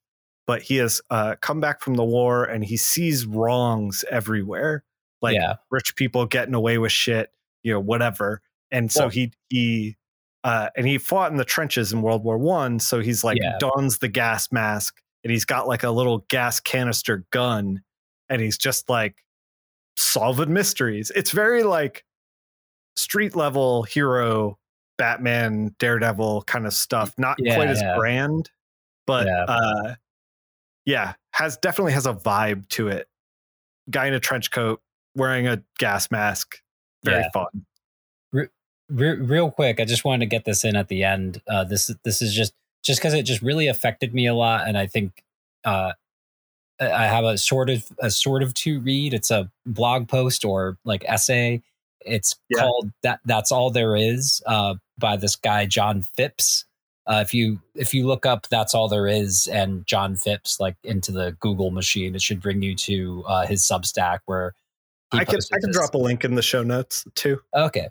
but 0.46 0.62
he 0.62 0.76
has 0.76 1.00
uh, 1.10 1.36
come 1.40 1.60
back 1.60 1.80
from 1.80 1.94
the 1.94 2.04
war 2.04 2.44
and 2.44 2.64
he 2.64 2.76
sees 2.76 3.26
wrongs 3.26 4.04
everywhere, 4.10 4.84
like 5.22 5.34
yeah. 5.34 5.54
rich 5.70 5.94
people 5.96 6.24
getting 6.26 6.54
away 6.54 6.78
with 6.78 6.92
shit, 6.92 7.30
you 7.62 7.72
know, 7.72 7.80
whatever. 7.80 8.40
And 8.70 8.90
so 8.90 9.02
Well- 9.02 9.10
he 9.10 9.32
he 9.50 9.96
uh, 10.44 10.70
and 10.76 10.86
he 10.86 10.96
fought 10.98 11.32
in 11.32 11.38
the 11.38 11.44
trenches 11.44 11.92
in 11.92 12.02
World 12.02 12.22
War 12.22 12.38
One. 12.38 12.78
So 12.78 13.00
he's 13.00 13.24
like 13.24 13.38
Yeah. 13.40 13.58
dons 13.58 13.98
the 13.98 14.08
gas 14.08 14.52
mask 14.52 15.00
and 15.24 15.32
he's 15.32 15.44
got 15.44 15.66
like 15.66 15.82
a 15.82 15.90
little 15.90 16.18
gas 16.28 16.60
canister 16.60 17.26
gun, 17.30 17.82
and 18.28 18.40
he's 18.40 18.56
just 18.56 18.88
like 18.88 19.24
solving 19.96 20.52
mysteries. 20.52 21.10
It's 21.16 21.32
very 21.32 21.62
like 21.64 22.04
street 22.96 23.36
level 23.36 23.82
hero 23.84 24.58
Batman, 24.98 25.74
Daredevil 25.78 26.42
kind 26.42 26.66
of 26.66 26.72
stuff. 26.72 27.12
Not 27.18 27.36
Yeah, 27.38 27.54
quite 27.54 27.68
as 27.68 27.80
yeah. 27.80 27.96
grand, 27.96 28.50
but 29.06 29.26
Yeah. 29.26 29.44
uh 29.44 29.94
yeah, 30.84 31.14
has 31.32 31.56
definitely 31.56 31.92
has 31.92 32.06
a 32.06 32.14
vibe 32.14 32.68
to 32.70 32.88
it. 32.88 33.08
Guy 33.90 34.06
in 34.06 34.14
a 34.14 34.20
trench 34.20 34.50
coat 34.50 34.80
wearing 35.16 35.46
a 35.48 35.62
gas 35.78 36.10
mask. 36.10 36.62
Very 37.04 37.24
fun. 37.32 37.66
Re- 38.88 39.16
real 39.16 39.50
quick, 39.50 39.80
I 39.80 39.84
just 39.84 40.04
wanted 40.04 40.20
to 40.20 40.26
get 40.26 40.44
this 40.44 40.64
in 40.64 40.76
at 40.76 40.86
the 40.88 41.02
end. 41.02 41.42
Uh, 41.48 41.64
this 41.64 41.90
this 42.04 42.22
is 42.22 42.32
just 42.32 42.54
just 42.84 43.00
because 43.00 43.14
it 43.14 43.24
just 43.24 43.42
really 43.42 43.66
affected 43.66 44.14
me 44.14 44.26
a 44.28 44.34
lot, 44.34 44.68
and 44.68 44.78
I 44.78 44.86
think 44.86 45.24
uh, 45.64 45.92
I 46.78 47.06
have 47.06 47.24
a 47.24 47.36
sort 47.36 47.68
of 47.68 47.84
a 47.98 48.10
sort 48.12 48.44
of 48.44 48.54
to 48.54 48.78
read. 48.80 49.12
It's 49.12 49.32
a 49.32 49.50
blog 49.66 50.06
post 50.08 50.44
or 50.44 50.78
like 50.84 51.04
essay. 51.08 51.62
It's 52.06 52.36
Yeah. 52.48 52.60
called 52.62 52.90
that. 53.02 53.20
That's 53.24 53.52
all 53.52 53.70
there 53.70 53.96
is 53.96 54.42
uh, 54.46 54.74
by 54.98 55.16
this 55.16 55.36
guy 55.36 55.66
John 55.66 56.02
Phipps. 56.02 56.64
Uh, 57.06 57.22
if 57.24 57.32
you 57.32 57.60
if 57.74 57.94
you 57.94 58.06
look 58.06 58.26
up 58.26 58.48
that's 58.48 58.74
all 58.74 58.88
there 58.88 59.06
is 59.06 59.46
and 59.46 59.86
John 59.86 60.16
Phipps 60.16 60.58
like 60.58 60.76
into 60.82 61.12
the 61.12 61.36
Google 61.40 61.70
machine, 61.70 62.14
it 62.14 62.22
should 62.22 62.40
bring 62.40 62.62
you 62.62 62.74
to 62.76 63.24
uh, 63.26 63.46
his 63.46 63.62
Substack 63.62 64.20
where 64.26 64.54
he 65.12 65.18
I 65.18 65.24
can 65.24 65.38
I 65.52 65.60
can 65.60 65.70
drop 65.72 65.94
a 65.94 65.98
link 65.98 66.24
in 66.24 66.34
the 66.34 66.42
show 66.42 66.62
notes 66.62 67.04
too. 67.14 67.40
Okay. 67.54 67.88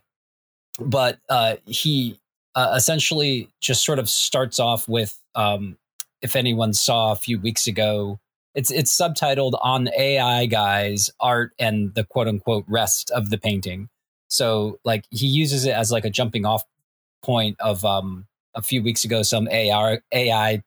But 0.80 1.20
uh, 1.30 1.56
he 1.66 2.20
uh, 2.56 2.74
essentially 2.76 3.50
just 3.62 3.86
sort 3.86 4.00
of 4.00 4.10
starts 4.10 4.60
off 4.60 4.90
with 4.90 5.18
um, 5.36 5.78
if 6.22 6.36
anyone 6.36 6.74
saw 6.74 7.12
a 7.12 7.16
few 7.16 7.40
weeks 7.40 7.68
ago, 7.68 8.20
it's 8.54 8.72
it's 8.72 8.96
subtitled 8.96 9.54
on 9.62 9.90
AI 9.98 10.46
guys 10.46 11.10
art 11.22 11.54
and 11.60 11.94
the 11.96 12.04
quote 12.04 12.28
unquote 12.28 12.66
rest 12.68 13.12
of 13.12 13.30
the 13.30 13.38
painting. 13.38 13.88
So 14.36 14.80
like 14.84 15.06
he 15.12 15.28
uses 15.28 15.66
it 15.66 15.72
as 15.74 15.92
like 15.92 16.06
a 16.06 16.10
jumping 16.10 16.46
off 16.46 16.64
point 17.24 17.58
of 17.60 17.84
um 17.86 18.28
a 18.54 18.62
few 18.62 18.84
weeks 18.84 19.04
ago 19.04 19.24
some 19.24 19.48
AI 19.50 20.00
AI 20.14 20.62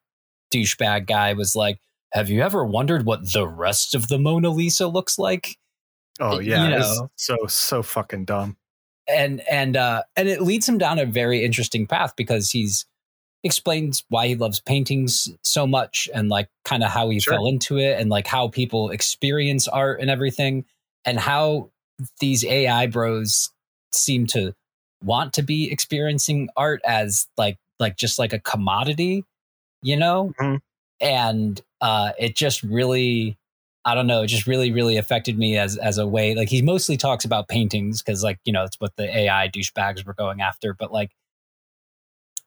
douchebag 0.52 1.06
guy 1.06 1.32
was 1.34 1.54
like, 1.54 1.78
"Have 2.12 2.30
you 2.30 2.42
ever 2.42 2.64
wondered 2.64 3.04
what 3.04 3.32
the 3.32 3.46
rest 3.46 3.94
of 3.94 4.08
the 4.08 4.18
Mona 4.18 4.50
Lisa 4.50 4.86
looks 4.88 5.18
like?" 5.18 5.58
Oh 6.20 6.40
yeah, 6.40 6.68
it's 6.78 6.98
know. 6.98 7.10
so 7.16 7.36
so 7.48 7.82
fucking 7.82 8.24
dumb. 8.24 8.56
and 9.08 9.40
and 9.48 9.76
uh 9.76 10.02
and 10.16 10.28
it 10.28 10.42
leads 10.42 10.68
him 10.68 10.78
down 10.78 10.98
a 10.98 11.06
very 11.06 11.44
interesting 11.44 11.86
path 11.86 12.14
because 12.16 12.50
he's 12.50 12.84
explains 13.44 14.04
why 14.08 14.26
he 14.26 14.34
loves 14.34 14.58
paintings 14.60 15.30
so 15.44 15.66
much 15.66 16.08
and 16.12 16.28
like 16.28 16.48
kind 16.64 16.82
of 16.82 16.90
how 16.90 17.08
he 17.08 17.20
Sure. 17.20 17.34
fell 17.34 17.46
into 17.46 17.78
it 17.78 18.00
and 18.00 18.10
like 18.10 18.26
how 18.26 18.48
people 18.48 18.90
experience 18.90 19.68
art 19.68 20.00
and 20.00 20.10
everything 20.10 20.64
and 21.04 21.20
how 21.20 21.70
these 22.20 22.44
AI 22.44 22.86
bros 22.88 23.50
seem 23.92 24.26
to 24.28 24.54
want 25.04 25.32
to 25.34 25.42
be 25.42 25.70
experiencing 25.70 26.48
art 26.56 26.80
as 26.84 27.26
like 27.36 27.58
like 27.80 27.96
just 27.96 28.18
like 28.18 28.32
a 28.32 28.40
commodity, 28.40 29.24
you 29.82 29.96
know? 29.96 30.34
Mhm. 30.40 30.60
And 31.00 31.60
uh 31.80 32.12
it 32.18 32.36
just 32.36 32.62
really 32.62 33.36
I 33.84 33.94
don't 33.94 34.06
know, 34.06 34.22
it 34.22 34.26
just 34.28 34.46
really, 34.46 34.72
really 34.72 34.96
affected 34.98 35.38
me 35.38 35.56
as 35.58 35.76
as 35.78 35.98
a 35.98 36.06
way. 36.06 36.34
Like 36.34 36.48
he 36.50 36.62
mostly 36.62 36.96
talks 36.98 37.24
about 37.24 37.48
paintings 37.48 38.02
because, 38.02 38.22
like, 38.24 38.38
you 38.44 38.52
know, 38.52 38.64
it's 38.64 38.76
what 38.80 38.96
the 38.96 39.04
AI 39.16 39.48
douchebags 39.48 40.04
were 40.06 40.14
going 40.14 40.40
after. 40.42 40.74
But 40.74 40.92
like, 40.92 41.10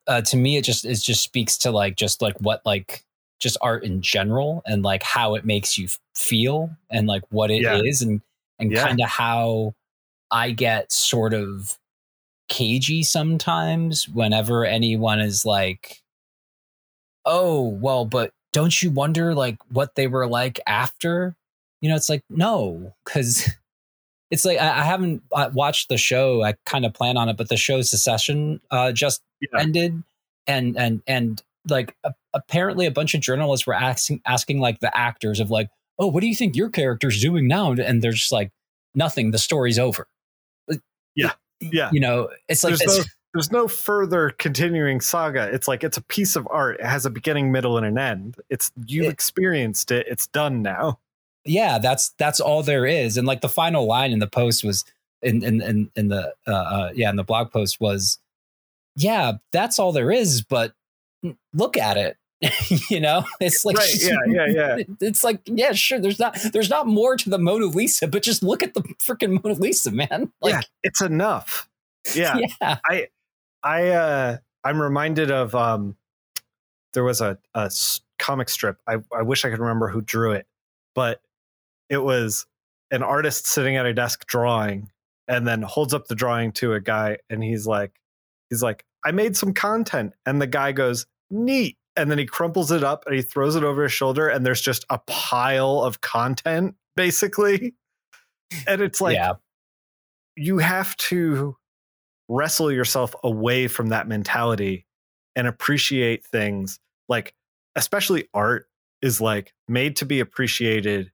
uh, 0.07 0.21
to 0.21 0.37
me, 0.37 0.57
it 0.57 0.63
just 0.63 0.85
it 0.85 0.95
just 1.01 1.23
speaks 1.23 1.57
to 1.59 1.71
like 1.71 1.95
just 1.95 2.21
like 2.21 2.35
what 2.39 2.61
like 2.65 3.03
just 3.39 3.57
art 3.61 3.83
in 3.83 4.01
general 4.01 4.61
and 4.65 4.83
like 4.83 5.03
how 5.03 5.35
it 5.35 5.45
makes 5.45 5.77
you 5.77 5.87
feel 6.15 6.69
and 6.89 7.07
like 7.07 7.23
what 7.31 7.49
it 7.51 7.63
is 7.65 8.01
Yeah. 8.01 8.07
and 8.07 8.21
and 8.59 8.71
Yeah. 8.71 8.85
kind 8.87 9.01
of 9.01 9.09
how 9.09 9.73
I 10.31 10.51
get 10.51 10.91
sort 10.91 11.33
of 11.33 11.77
cagey 12.49 13.03
sometimes 13.03 14.07
whenever 14.09 14.65
anyone 14.65 15.19
is 15.19 15.45
like, 15.45 16.01
oh 17.25 17.67
well, 17.67 18.05
but 18.05 18.31
don't 18.53 18.81
you 18.81 18.91
wonder 18.91 19.33
like 19.33 19.57
what 19.71 19.95
they 19.95 20.07
were 20.07 20.27
like 20.27 20.59
after? 20.67 21.35
You 21.81 21.89
know, 21.89 21.95
it's 21.95 22.09
like 22.09 22.23
no, 22.29 22.93
because 23.05 23.49
it's 24.31 24.45
like 24.45 24.59
I, 24.59 24.79
I 24.79 24.83
haven't 24.83 25.23
watched 25.31 25.89
the 25.89 25.97
show. 25.97 26.43
I 26.43 26.55
kind 26.65 26.85
of 26.85 26.93
plan 26.93 27.17
on 27.17 27.29
it, 27.29 27.37
but 27.37 27.49
the 27.49 27.57
show 27.57 27.81
Succession 27.81 28.61
uh, 28.71 28.91
just 28.91 29.21
Yeah. 29.41 29.59
ended, 29.61 30.03
and 30.47 30.77
and 30.77 31.01
and 31.07 31.41
like 31.69 31.95
a- 32.03 32.13
apparently 32.33 32.85
a 32.87 32.91
bunch 32.91 33.13
of 33.13 33.21
journalists 33.21 33.67
were 33.67 33.73
asking 33.73 34.21
asking 34.25 34.59
like 34.59 34.79
the 34.79 34.95
actors 34.97 35.39
of 35.39 35.51
like, 35.51 35.69
oh, 35.99 36.07
what 36.07 36.21
do 36.21 36.27
you 36.27 36.35
think 36.35 36.55
your 36.55 36.69
character's 36.69 37.21
doing 37.21 37.47
now? 37.47 37.71
And 37.73 38.01
they're 38.01 38.11
just 38.11 38.31
like, 38.31 38.51
nothing. 38.95 39.31
The 39.31 39.37
story's 39.37 39.77
over. 39.79 40.07
Yeah. 41.15 41.33
Yeah. 41.59 41.89
You 41.91 41.99
know, 41.99 42.29
it's 42.47 42.63
like 42.63 42.77
there's 42.77 42.97
no 42.97 43.03
there's 43.33 43.51
no 43.51 43.67
further 43.67 44.31
continuing 44.39 44.99
saga. 45.01 45.49
It's 45.53 45.67
like 45.67 45.83
it's 45.83 45.97
a 45.97 46.01
piece 46.03 46.35
of 46.35 46.47
art. 46.51 46.79
It 46.79 46.85
has 46.85 47.05
a 47.05 47.09
beginning, 47.09 47.51
middle, 47.51 47.77
and 47.77 47.85
an 47.85 47.97
end. 47.97 48.37
It's 48.49 48.71
you've 48.85 49.05
It- 49.05 49.09
experienced 49.13 49.91
it. 49.91 50.05
It's 50.09 50.27
done 50.27 50.61
now. 50.61 50.99
yeah 51.45 51.79
that's 51.79 52.09
that's 52.19 52.39
all 52.39 52.61
there 52.61 52.85
is 52.85 53.17
and 53.17 53.25
like 53.25 53.41
the 53.41 53.49
final 53.49 53.87
line 53.87 54.11
in 54.11 54.19
the 54.19 54.27
post 54.27 54.63
was 54.63 54.85
in 55.23 55.43
in 55.43 55.59
in, 55.61 55.89
in 55.95 56.07
the 56.09 56.31
uh, 56.45 56.51
uh 56.51 56.91
yeah 56.93 57.09
in 57.09 57.15
the 57.15 57.23
blog 57.23 57.49
post 57.51 57.81
was 57.81 58.19
yeah 58.95 59.31
that's 59.51 59.79
all 59.79 59.91
there 59.91 60.11
is 60.11 60.43
but 60.43 60.73
look 61.53 61.77
at 61.77 61.97
it 61.97 62.15
you 62.89 62.99
know 62.99 63.23
it's 63.39 63.63
like 63.63 63.77
Right, 63.77 63.95
yeah, 64.01 64.15
yeah, 64.27 64.45
yeah. 64.77 64.83
it's 64.99 65.23
like 65.23 65.41
yeah 65.45 65.73
sure 65.73 65.99
there's 65.99 66.19
not 66.19 66.37
there's 66.53 66.69
not 66.69 66.87
more 66.87 67.15
to 67.15 67.29
the 67.29 67.37
mona 67.37 67.67
lisa 67.67 68.07
but 68.07 68.23
just 68.23 68.41
look 68.41 68.63
at 68.63 68.73
the 68.73 68.81
freaking 68.99 69.43
mona 69.43 69.55
lisa 69.59 69.91
man 69.91 70.31
like 70.41 70.53
yeah, 70.53 70.61
it's 70.83 71.01
enough. 71.01 71.69
Yeah, 72.15 72.39
yeah 72.61 72.77
I 73.63 73.89
uh 73.89 74.37
I'm 74.63 74.81
reminded 74.81 75.31
of 75.31 75.53
um 75.53 75.95
there 76.93 77.03
was 77.03 77.21
a 77.21 77.37
comic 78.19 78.49
strip. 78.49 78.77
I, 78.87 78.97
I 79.15 79.21
wish 79.21 79.45
I 79.45 79.49
could 79.49 79.59
remember 79.59 79.87
who 79.87 80.01
drew 80.01 80.31
it, 80.31 80.45
but 80.93 81.21
it 81.89 81.99
was 81.99 82.45
an 82.91 83.03
artist 83.03 83.47
sitting 83.47 83.77
at 83.77 83.85
a 83.85 83.93
desk 83.93 84.25
drawing 84.27 84.89
and 85.27 85.47
then 85.47 85.61
holds 85.61 85.93
up 85.93 86.07
the 86.07 86.15
drawing 86.15 86.51
to 86.53 86.73
a 86.73 86.81
guy 86.81 87.17
and 87.29 87.43
he's 87.43 87.65
like 87.65 87.99
he's 88.49 88.61
like, 88.61 88.85
I 89.03 89.11
made 89.11 89.35
some 89.35 89.53
content. 89.53 90.13
And 90.25 90.41
the 90.41 90.47
guy 90.47 90.71
goes, 90.71 91.07
neat. 91.31 91.77
And 91.95 92.09
then 92.09 92.17
he 92.17 92.25
crumples 92.25 92.71
it 92.71 92.83
up 92.83 93.03
and 93.05 93.15
he 93.15 93.21
throws 93.21 93.55
it 93.55 93.63
over 93.63 93.83
his 93.83 93.91
shoulder 93.91 94.27
and 94.29 94.45
there's 94.45 94.61
just 94.61 94.85
a 94.89 94.99
pile 95.07 95.81
of 95.83 96.01
content, 96.01 96.75
basically. 96.95 97.75
And 98.67 98.81
it's 98.81 98.99
like 99.01 99.15
yeah 99.15 99.33
you 100.35 100.57
have 100.59 100.95
to 100.97 101.55
wrestle 102.29 102.71
yourself 102.71 103.13
away 103.23 103.67
from 103.67 103.89
that 103.89 104.07
mentality 104.07 104.85
and 105.35 105.47
appreciate 105.47 106.25
things 106.25 106.79
like 107.09 107.33
especially 107.75 108.27
art 108.33 108.67
is 109.01 109.19
like 109.19 109.53
made 109.67 109.95
to 109.97 110.05
be 110.05 110.19
appreciated 110.19 111.11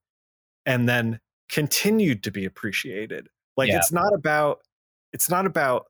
and 0.65 0.87
then 0.87 1.19
continued 1.49 2.23
to 2.23 2.31
be 2.31 2.45
appreciated 2.45 3.27
like 3.55 3.69
Yeah. 3.69 3.77
it's 3.77 3.91
not 3.91 4.13
about 4.13 4.59
it's 5.13 5.29
not 5.29 5.45
about 5.45 5.85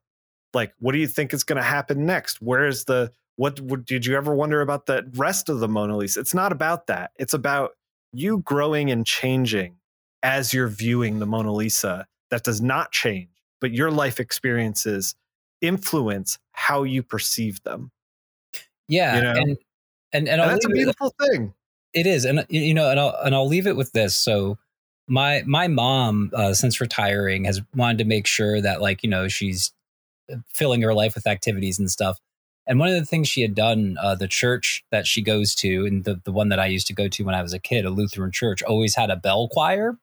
like 0.54 0.73
what 0.80 0.93
do 0.93 1.00
you 1.00 1.08
think 1.08 1.34
is 1.34 1.43
going 1.43 1.58
to 1.58 1.63
happen 1.63 2.06
next 2.06 2.41
where's 2.41 2.86
the 2.86 3.12
what, 3.38 3.60
what 3.62 3.86
did 3.86 4.06
you 4.06 4.15
ever 4.17 4.36
wonder 4.36 4.62
about 4.62 4.86
the 4.86 5.10
rest 5.15 5.47
of 5.50 5.60
the 5.60 5.67
mona 5.67 5.95
lisa 5.97 6.19
it's 6.19 6.34
not 6.34 6.52
about 6.52 6.88
that 6.88 7.12
it's 7.17 7.34
about 7.34 7.71
you 8.13 8.39
growing 8.39 8.91
and 8.91 9.06
changing 9.06 9.76
as 10.23 10.54
you're 10.54 10.67
viewing 10.67 11.19
the 11.19 11.26
mona 11.26 11.52
lisa 11.54 12.06
that 12.30 12.43
does 12.43 12.62
not 12.62 12.91
change 12.91 13.30
but 13.62 13.71
your 13.71 13.89
life 13.89 14.19
experiences 14.19 15.15
influence 15.62 16.38
how 16.52 16.84
you 16.84 17.02
perceive 17.02 17.62
them. 17.63 17.89
Yeah, 18.88 19.15
You 19.15 19.21
know? 19.23 19.30
and 19.32 19.58
and 20.13 20.28
and, 20.30 20.41
And 20.41 20.52
that's 20.52 20.65
a 20.65 20.69
leave 20.69 20.76
it- 20.76 20.80
beautiful 20.86 21.13
thing. 21.19 21.54
It 21.93 22.06
is, 22.06 22.26
and 22.26 22.45
you 22.50 22.73
know, 22.76 22.89
and 22.91 23.00
I'll 23.00 23.17
and 23.26 23.34
I'll 23.34 23.47
leave 23.47 23.65
it 23.65 23.76
with 23.76 23.91
this. 23.93 24.15
So, 24.15 24.60
my 25.08 25.41
my 25.47 25.67
mom, 25.67 26.30
uh, 26.36 26.54
since 26.54 26.80
retiring, 26.80 27.45
has 27.45 27.62
wanted 27.76 27.97
to 28.00 28.04
make 28.06 28.28
sure 28.28 28.62
that 28.62 28.80
like 28.82 29.02
you 29.02 29.10
know 29.10 29.28
she's 29.28 29.73
filling 30.54 30.82
her 30.84 30.93
life 30.93 31.15
with 31.15 31.26
activities 31.26 31.80
and 31.80 31.89
stuff. 31.89 32.19
And 32.67 32.80
one 32.80 32.89
of 32.89 32.95
the 32.95 33.06
things 33.06 33.27
she 33.27 33.41
had 33.41 33.56
done, 33.56 33.95
uh, 34.01 34.15
the 34.15 34.27
church 34.27 34.84
that 34.91 35.08
she 35.08 35.21
goes 35.21 35.56
to, 35.56 35.86
and 35.86 36.03
the 36.03 36.19
the 36.23 36.32
one 36.32 36.49
that 36.49 36.60
I 36.60 36.67
used 36.67 36.88
to 36.88 36.93
go 36.93 37.08
to 37.08 37.23
when 37.23 37.36
I 37.36 37.41
was 37.41 37.53
a 37.53 37.60
kid, 37.60 37.86
a 37.86 37.89
Lutheran 37.89 38.32
church, 38.32 38.62
always 38.62 38.95
had 38.95 39.10
a 39.10 39.15
bell 39.15 39.47
choir. 39.47 39.97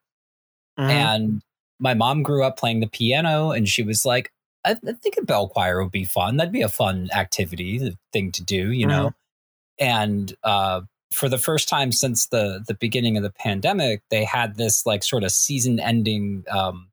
Mhm. 0.79 0.89
And 0.89 1.41
my 1.79 1.93
mom 1.93 2.23
grew 2.23 2.43
up 2.43 2.57
playing 2.57 2.79
the 2.79 2.87
piano, 2.87 3.51
and 3.51 3.67
she 3.69 3.83
was 3.83 4.05
like, 4.05 4.31
I, 4.65 4.71
I 4.71 4.93
think 4.93 5.15
a 5.17 5.23
bell 5.23 5.47
choir 5.47 5.81
would 5.81 5.91
be 5.91 6.05
fun. 6.05 6.37
That'd 6.37 6.51
be 6.51 6.63
a 6.63 6.69
fun 6.69 7.09
activity, 7.13 7.77
the 7.77 7.97
thing 8.11 8.31
to 8.33 8.43
do, 8.43 8.71
you 8.71 8.87
know. 8.87 9.13
And 9.77 10.35
uh, 10.43 10.81
for 11.11 11.29
the 11.29 11.37
first 11.37 11.69
time 11.69 11.91
since 11.91 12.27
the 12.27 12.63
the 12.65 12.73
beginning 12.73 13.15
of 13.17 13.23
the 13.23 13.29
pandemic, 13.31 14.01
they 14.09 14.23
had 14.23 14.55
this 14.55 14.85
like 14.85 15.03
sort 15.03 15.23
of 15.23 15.31
season 15.31 15.79
ending 15.79 16.45
um, 16.49 16.87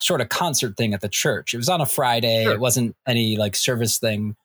sort 0.00 0.20
of 0.20 0.28
concert 0.28 0.76
thing 0.76 0.92
at 0.92 1.00
the 1.00 1.08
church. 1.08 1.54
It 1.54 1.58
was 1.58 1.68
on 1.68 1.80
a 1.80 1.86
Friday. 1.86 2.44
Sure. 2.44 2.54
It 2.54 2.60
wasn't 2.60 2.96
any 3.06 3.36
like 3.36 3.54
service 3.54 3.98
thing. 3.98 4.36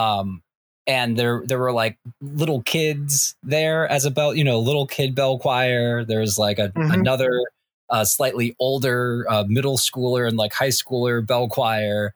Um, 0.00 0.42
and 0.86 1.16
there 1.16 1.42
there 1.44 1.58
were 1.58 1.72
like 1.72 1.98
little 2.20 2.62
kids 2.62 3.34
there 3.42 3.86
as 3.88 4.04
a 4.06 4.10
bell, 4.10 4.34
you 4.34 4.44
know, 4.44 4.58
little 4.58 4.86
kid 4.86 5.14
bell 5.14 5.38
choir. 5.38 6.04
There's 6.04 6.38
like 6.38 6.58
a, 6.58 6.70
Mhm. 6.70 6.94
another 6.94 7.30
uh, 7.90 8.04
slightly 8.04 8.54
older 8.58 9.26
uh, 9.28 9.44
middle 9.48 9.76
schooler 9.76 10.26
and 10.26 10.36
like 10.36 10.52
high 10.54 10.68
schooler 10.68 11.24
bell 11.26 11.48
choir, 11.48 12.14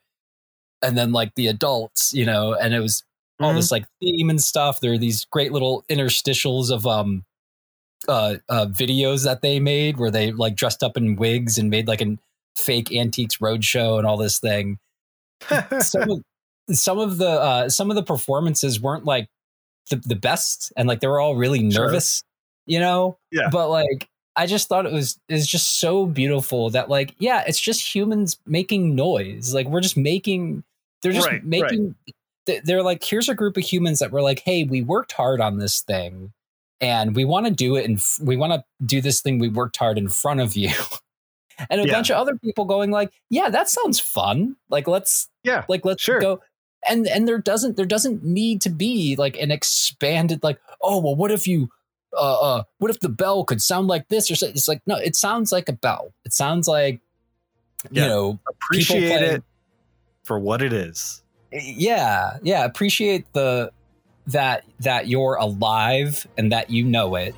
and 0.83 0.97
then 0.97 1.13
like 1.13 1.35
the 1.35 1.49
adults, 1.49 2.13
you 2.15 2.25
know, 2.25 2.55
and 2.55 2.75
it 2.75 2.81
was 2.81 3.03
all 3.41 3.53
Mhm. 3.53 3.57
this 3.57 3.71
like 3.73 3.85
theme 4.01 4.31
and 4.31 4.41
stuff. 4.43 4.81
There 4.81 4.93
are 4.95 4.99
these 4.99 5.25
great 5.27 5.53
little 5.53 5.85
interstitials 5.91 6.71
of 6.71 6.87
um 6.87 7.25
uh, 8.09 8.37
uh 8.49 8.67
videos 8.67 9.25
that 9.25 9.41
they 9.43 9.61
made 9.61 9.97
where 9.99 10.11
they 10.11 10.33
like 10.33 10.57
dressed 10.57 10.83
up 10.83 10.97
in 10.97 11.17
wigs 11.17 11.59
and 11.59 11.71
made 11.71 11.89
like 11.89 12.01
an 12.03 12.19
fake 12.57 12.93
antiques 12.93 13.39
roadshow 13.39 13.99
and 13.99 14.07
all 14.07 14.17
this 14.17 14.39
thing. 14.39 14.79
Some 15.81 16.11
of 16.11 16.23
some 16.71 16.99
of 16.99 17.19
the 17.19 17.29
uh 17.29 17.69
some 17.69 17.91
of 17.91 17.97
the 17.97 18.03
performances 18.03 18.81
weren't 18.81 19.05
like 19.05 19.29
the, 19.91 19.97
the 19.97 20.17
best 20.17 20.73
and 20.77 20.89
like 20.89 21.01
they 21.01 21.07
were 21.07 21.21
all 21.21 21.37
really 21.37 21.71
Sure. 21.71 21.87
nervous, 21.87 22.23
you 22.67 22.81
know? 22.81 23.19
Yeah. 23.31 23.49
But 23.51 23.69
like 23.71 24.09
I 24.37 24.47
just 24.47 24.69
thought 24.69 24.87
it 24.87 24.93
was 24.93 25.19
is 25.29 25.47
just 25.47 25.79
so 25.81 26.07
beautiful 26.07 26.71
that 26.71 26.89
like 26.89 27.15
yeah, 27.19 27.45
it's 27.47 27.61
just 27.61 27.95
humans 27.95 28.39
making 28.47 28.95
noise. 28.95 29.53
Like 29.55 29.67
we're 29.69 29.81
just 29.83 29.97
making 29.97 30.65
they're 31.03 31.13
just 31.13 31.27
Right, 31.27 31.35
right. 31.35 31.45
making 31.45 31.95
they- 32.47 32.61
they're 32.65 32.83
like 32.83 33.05
here's 33.05 33.29
a 33.29 33.35
group 33.35 33.57
of 33.57 33.63
humans 33.63 33.99
that 34.01 34.11
were 34.11 34.23
like 34.23 34.41
hey 34.41 34.65
we 34.65 34.83
worked 34.83 35.13
hard 35.13 35.41
on 35.41 35.59
this 35.59 35.81
thing 35.83 36.33
and 36.81 37.15
we 37.15 37.25
want 37.25 37.47
to 37.47 37.53
do 37.53 37.77
it 37.77 37.85
and 37.85 38.03
we 38.23 38.37
want 38.37 38.53
to 38.53 38.65
do 38.85 39.01
this 39.01 39.21
thing 39.23 39.39
we 39.39 39.49
worked 39.49 39.77
hard 39.77 39.97
in 39.99 40.09
front 40.09 40.41
of 40.41 40.55
you 40.57 40.71
and 41.71 41.81
a 41.81 41.87
Yeah. 41.87 41.93
bunch 41.93 42.11
of 42.11 42.17
other 42.17 42.37
people 42.37 42.65
going 42.65 42.91
like 42.91 43.13
yeah 43.31 43.49
that 43.51 43.69
sounds 43.69 44.01
fun 44.01 44.57
like 44.71 44.87
let's 44.89 45.29
yeah. 45.43 45.65
like 45.69 45.85
let's 45.85 46.03
Sure. 46.03 46.21
go 46.21 46.41
and 46.89 47.07
and 47.07 47.27
there 47.29 47.39
doesn't 47.39 47.77
there 47.77 47.87
doesn't 47.87 48.25
need 48.25 48.61
to 48.63 48.71
be 48.71 49.15
like 49.17 49.37
an 49.39 49.51
expanded 49.51 50.43
like 50.43 50.59
oh 50.83 51.01
well 51.01 51.15
what 51.17 51.31
if 51.31 51.47
you 51.47 51.69
uh 52.17 52.35
uh 52.41 52.63
what 52.79 52.91
if 52.91 53.01
the 53.01 53.09
bell 53.09 53.45
could 53.45 53.61
sound 53.63 53.89
like 53.89 54.09
this 54.09 54.31
or 54.31 54.35
so 54.35 54.47
it's 54.47 54.69
like 54.69 54.81
no 54.87 54.97
it 54.97 55.17
sounds 55.17 55.51
like 55.53 55.69
a 55.69 55.73
bell 55.73 56.13
it 56.25 56.33
sounds 56.33 56.69
like 56.69 57.01
Yeah. 57.91 58.03
you 58.03 58.09
know 58.09 58.39
Appreciate 58.49 59.23
it 59.23 59.43
for 60.23 60.39
what 60.39 60.63
it 60.63 60.73
is. 60.73 61.23
yeah 61.53 62.39
yeah 62.43 62.65
appreciate 62.65 63.31
the 63.33 63.71
that 64.29 64.65
that 64.81 65.07
you're 65.09 65.35
alive 65.35 66.27
and 66.39 66.51
that 66.53 66.71
you 66.71 66.85
know 66.85 67.15
it 67.17 67.35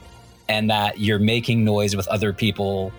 and 0.49 0.71
that 0.71 1.01
you're 1.01 1.19
making 1.19 1.65
noise 1.65 1.97
with 1.97 2.07
other 2.07 2.33
people 2.33 2.93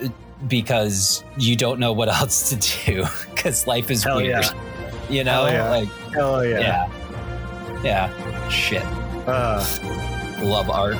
uh, 0.00 0.08
because 0.46 1.24
you 1.36 1.56
don't 1.56 1.80
know 1.80 1.92
what 1.92 2.08
else 2.20 2.50
to 2.50 2.84
do 2.86 3.04
because 3.34 3.66
life 3.66 3.90
is 3.90 4.04
Hell 4.04 4.16
weird 4.18 4.44
yeah. 4.44 4.79
You 5.10 5.24
know? 5.24 5.44
Hell 5.44 5.52
yeah. 5.52 5.70
like 5.70 5.88
Hell 6.12 6.44
yeah. 6.44 6.60
yeah. 6.60 7.82
Yeah. 7.82 8.48
Shit. 8.48 8.84
Uh, 9.26 9.64
love 10.42 10.70
art. 10.70 10.96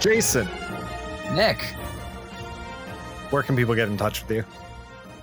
Jason, 0.00 0.46
nick. 1.34 1.60
Where 3.30 3.42
can 3.42 3.56
people 3.56 3.74
get 3.74 3.88
in 3.88 3.96
touch 3.96 4.22
with 4.22 4.30
you? 4.30 4.65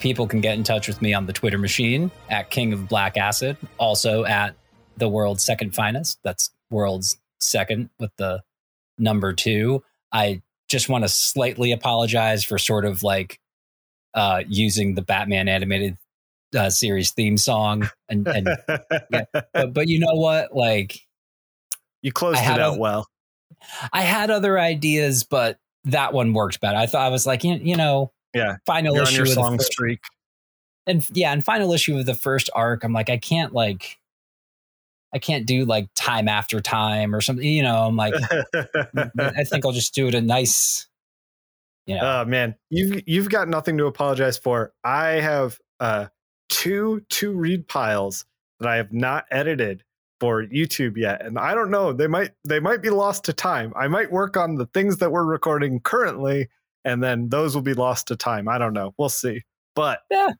People 0.03 0.27
can 0.27 0.41
get 0.41 0.57
in 0.57 0.65
touch 0.65 0.89
with 0.89 1.01
me 1.01 1.13
on 1.13 1.27
the 1.27 1.33
Twitter 1.33 1.57
machine 1.57 2.11
at 2.29 2.49
King 2.49 2.73
of 2.73 2.89
Black 2.89 3.15
Acid, 3.15 3.55
also 3.77 4.25
at 4.25 4.53
the 4.97 5.07
world's 5.07 5.45
second 5.45 5.73
finest. 5.73 6.19
That's 6.23 6.49
world's 6.69 7.15
second 7.39 7.89
with 8.01 8.11
the 8.17 8.43
number 8.97 9.31
two. 9.31 9.81
I 10.11 10.41
just 10.67 10.89
want 10.89 11.05
to 11.05 11.07
slightly 11.07 11.71
apologize 11.71 12.43
for 12.43 12.57
sort 12.57 12.83
of 12.83 13.01
like 13.01 13.39
uh, 14.13 14.43
using 14.45 14.95
the 14.95 15.01
Batman 15.01 15.47
animated 15.47 15.97
uh, 16.53 16.69
series 16.69 17.11
theme 17.11 17.37
song, 17.37 17.89
and, 18.09 18.27
and 18.27 18.49
but, 19.09 19.73
but 19.73 19.87
you 19.87 19.99
know 19.99 20.15
what? 20.15 20.53
Like 20.53 20.99
you 22.01 22.11
closed 22.11 22.41
it 22.43 22.59
out 22.59 22.77
well. 22.77 23.07
I 23.93 24.01
had 24.01 24.31
other 24.31 24.59
ideas, 24.59 25.23
but 25.23 25.59
that 25.85 26.11
one 26.11 26.33
worked 26.33 26.59
better. 26.59 26.77
I 26.77 26.87
thought 26.87 27.05
I 27.05 27.09
was 27.09 27.25
like, 27.25 27.45
you, 27.45 27.53
you 27.53 27.77
know, 27.77 28.11
Yeah. 28.33 28.57
final 28.65 28.95
You're 28.95 29.03
on 29.03 29.07
issue 29.07 29.15
your 29.17 29.23
of 29.23 29.29
the 29.29 29.33
song 29.35 29.57
first- 29.57 29.71
streak. 29.71 29.99
and 30.87 31.07
yeah, 31.13 31.31
and 31.31 31.43
final 31.43 31.71
issue 31.73 31.97
of 31.97 32.05
the 32.05 32.15
first 32.15 32.49
arc, 32.55 32.83
I'm 32.83 32.93
like, 32.93 33.09
I 33.09 33.17
can't 33.17 33.53
like, 33.53 33.99
I 35.13 35.19
can't 35.19 35.45
do 35.45 35.65
like 35.65 35.89
time 35.95 36.27
after 36.27 36.59
time 36.59 37.13
or 37.15 37.21
something. 37.21 37.45
You 37.45 37.63
know, 37.63 37.85
I'm 37.85 37.95
like, 37.95 38.13
I 38.53 39.43
think 39.43 39.65
I'll 39.65 39.71
just 39.71 39.93
do 39.93 40.07
it 40.07 40.15
a 40.15 40.21
nice, 40.21 40.87
you 41.85 41.95
know, 41.95 42.01
Oh 42.21 42.25
man, 42.25 42.55
you've 42.69 43.03
you've 43.05 43.29
got 43.29 43.47
nothing 43.47 43.77
to 43.77 43.85
apologize 43.85 44.37
for. 44.37 44.73
I 44.83 45.07
have 45.21 45.59
uh 45.79 46.07
two 46.49 47.05
two 47.09 47.33
read 47.33 47.67
piles 47.67 48.25
that 48.59 48.69
I 48.69 48.77
have 48.77 48.91
not 48.93 49.25
edited 49.31 49.83
for 50.19 50.43
YouTube 50.45 50.95
yet, 50.97 51.23
and 51.25 51.37
I 51.37 51.53
don't 51.53 51.69
know. 51.69 51.91
They 51.93 52.07
might 52.07 52.31
they 52.47 52.59
might 52.59 52.81
be 52.81 52.89
lost 52.89 53.25
to 53.25 53.33
time. 53.33 53.73
I 53.75 53.87
might 53.87 54.11
work 54.11 54.35
on 54.37 54.55
the 54.55 54.65
things 54.67 54.97
that 54.97 55.11
we're 55.11 55.25
recording 55.25 55.79
currently, 55.81 56.47
and 56.85 57.01
then 57.03 57.29
those 57.29 57.55
will 57.55 57.61
be 57.61 57.73
lost 57.73 58.07
to 58.07 58.15
time. 58.15 58.47
I 58.47 58.57
don't 58.57 58.73
know. 58.73 58.93
We'll 58.97 59.09
see. 59.09 59.43
But 59.75 60.01
Yeah. 60.11 60.33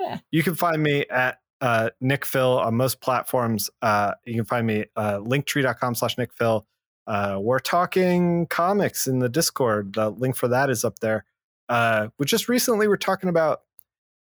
Yeah. 0.00 0.18
you 0.30 0.42
can 0.42 0.54
find 0.54 0.82
me 0.82 1.04
at 1.08 1.38
uh, 1.60 1.90
Nick 2.00 2.24
Fil 2.24 2.58
on 2.58 2.74
most 2.74 3.00
platforms. 3.00 3.70
Uh, 3.80 4.14
you 4.24 4.34
can 4.34 4.44
find 4.44 4.66
me 4.66 4.86
uh, 4.96 5.18
linktree.com 5.18 5.94
slash 5.94 6.18
Nick 6.18 6.32
Fil. 6.34 6.66
Uh, 7.06 7.38
we're 7.40 7.58
talking 7.60 8.46
comics 8.46 9.06
in 9.06 9.20
the 9.20 9.28
Discord. 9.28 9.94
The 9.94 10.10
link 10.10 10.36
for 10.36 10.48
that 10.48 10.70
is 10.70 10.84
up 10.84 10.98
there. 11.00 11.24
Uh, 11.68 12.08
we 12.18 12.26
just 12.26 12.48
recently 12.48 12.88
were 12.88 12.96
talking 12.96 13.28
about 13.28 13.62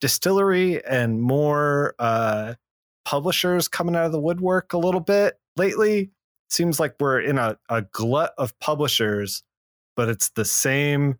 DSTLRY 0.02 0.82
and 0.88 1.22
more 1.22 1.96
uh, 2.00 2.56
publishers 3.06 3.68
coming 3.68 3.96
out 3.96 4.06
of 4.06 4.12
the 4.12 4.20
woodwork 4.20 4.74
a 4.74 4.78
little 4.78 5.02
bit 5.02 5.40
lately. 5.58 6.12
Seems 6.50 6.80
like 6.80 6.96
we're 7.00 7.22
in 7.22 7.38
a, 7.38 7.58
a 7.70 7.82
glut 7.82 8.34
of 8.38 8.58
publishers, 8.60 9.44
but 9.96 10.10
it's 10.10 10.30
the 10.30 10.46
same 10.46 11.18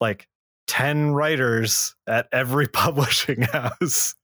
like 0.00 0.26
10 0.66 1.12
writers 1.12 1.94
at 2.06 2.28
every 2.32 2.66
publishing 2.72 3.42
house. 3.42 4.14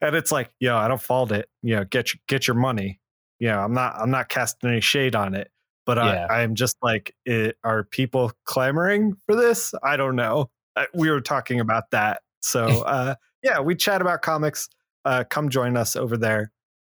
And 0.00 0.16
it's 0.16 0.32
like, 0.32 0.50
yo, 0.58 0.76
I 0.76 0.88
don't 0.88 1.00
fault 1.00 1.32
it. 1.32 1.48
You 1.62 1.76
know, 1.76 1.84
get 1.84 2.12
your, 2.14 2.20
get 2.28 2.46
your 2.46 2.56
money. 2.56 3.00
You 3.38 3.48
know, 3.48 3.60
I'm 3.60 3.72
not 3.72 3.94
I'm 3.98 4.10
not 4.10 4.28
casting 4.28 4.68
any 4.70 4.80
shade 4.80 5.14
on 5.14 5.34
it, 5.34 5.50
but 5.86 5.96
Yeah. 5.96 6.26
I, 6.28 6.42
I'm 6.42 6.54
just 6.54 6.76
like, 6.82 7.14
it, 7.24 7.56
are 7.64 7.84
people 7.84 8.32
clamoring 8.44 9.14
for 9.26 9.34
this? 9.34 9.72
I 9.82 9.96
don't 9.96 10.16
know. 10.16 10.50
Uh, 10.76 10.84
We 10.94 11.10
were 11.10 11.20
talking 11.22 11.58
about 11.60 11.90
that, 11.92 12.20
so 12.42 12.66
uh, 12.86 13.14
yeah, 13.42 13.60
we 13.60 13.74
chat 13.76 14.00
about 14.02 14.20
comics. 14.22 14.68
Uh, 15.06 15.24
come 15.28 15.48
join 15.48 15.76
us 15.78 15.96
over 15.96 16.18
there, 16.18 16.52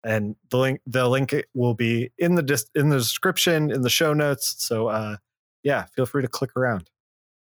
and 0.04 0.36
the 0.50 0.58
link 0.58 0.80
the 0.88 1.08
link 1.08 1.36
will 1.54 1.76
be 1.76 2.10
in 2.18 2.34
the 2.36 2.42
dis- 2.44 2.70
in 2.74 2.90
the 2.90 2.98
description 2.98 3.70
in 3.72 3.82
the 3.84 3.90
show 3.90 4.14
notes. 4.14 4.56
So 4.58 4.88
uh, 4.88 5.18
yeah, 5.64 5.86
feel 5.96 6.08
free 6.08 6.24
to 6.24 6.28
click 6.28 6.56
around. 6.58 6.90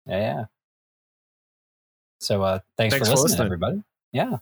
yeah, 0.06 0.18
yeah. 0.20 0.44
So 2.22 2.44
uh, 2.44 2.60
thanks, 2.78 2.94
Thanks 2.94 3.10
for 3.10 3.16
for 3.16 3.22
listening, 3.24 3.24
listening. 3.24 3.46
everybody. 3.48 3.84
Yeah. 4.12 4.38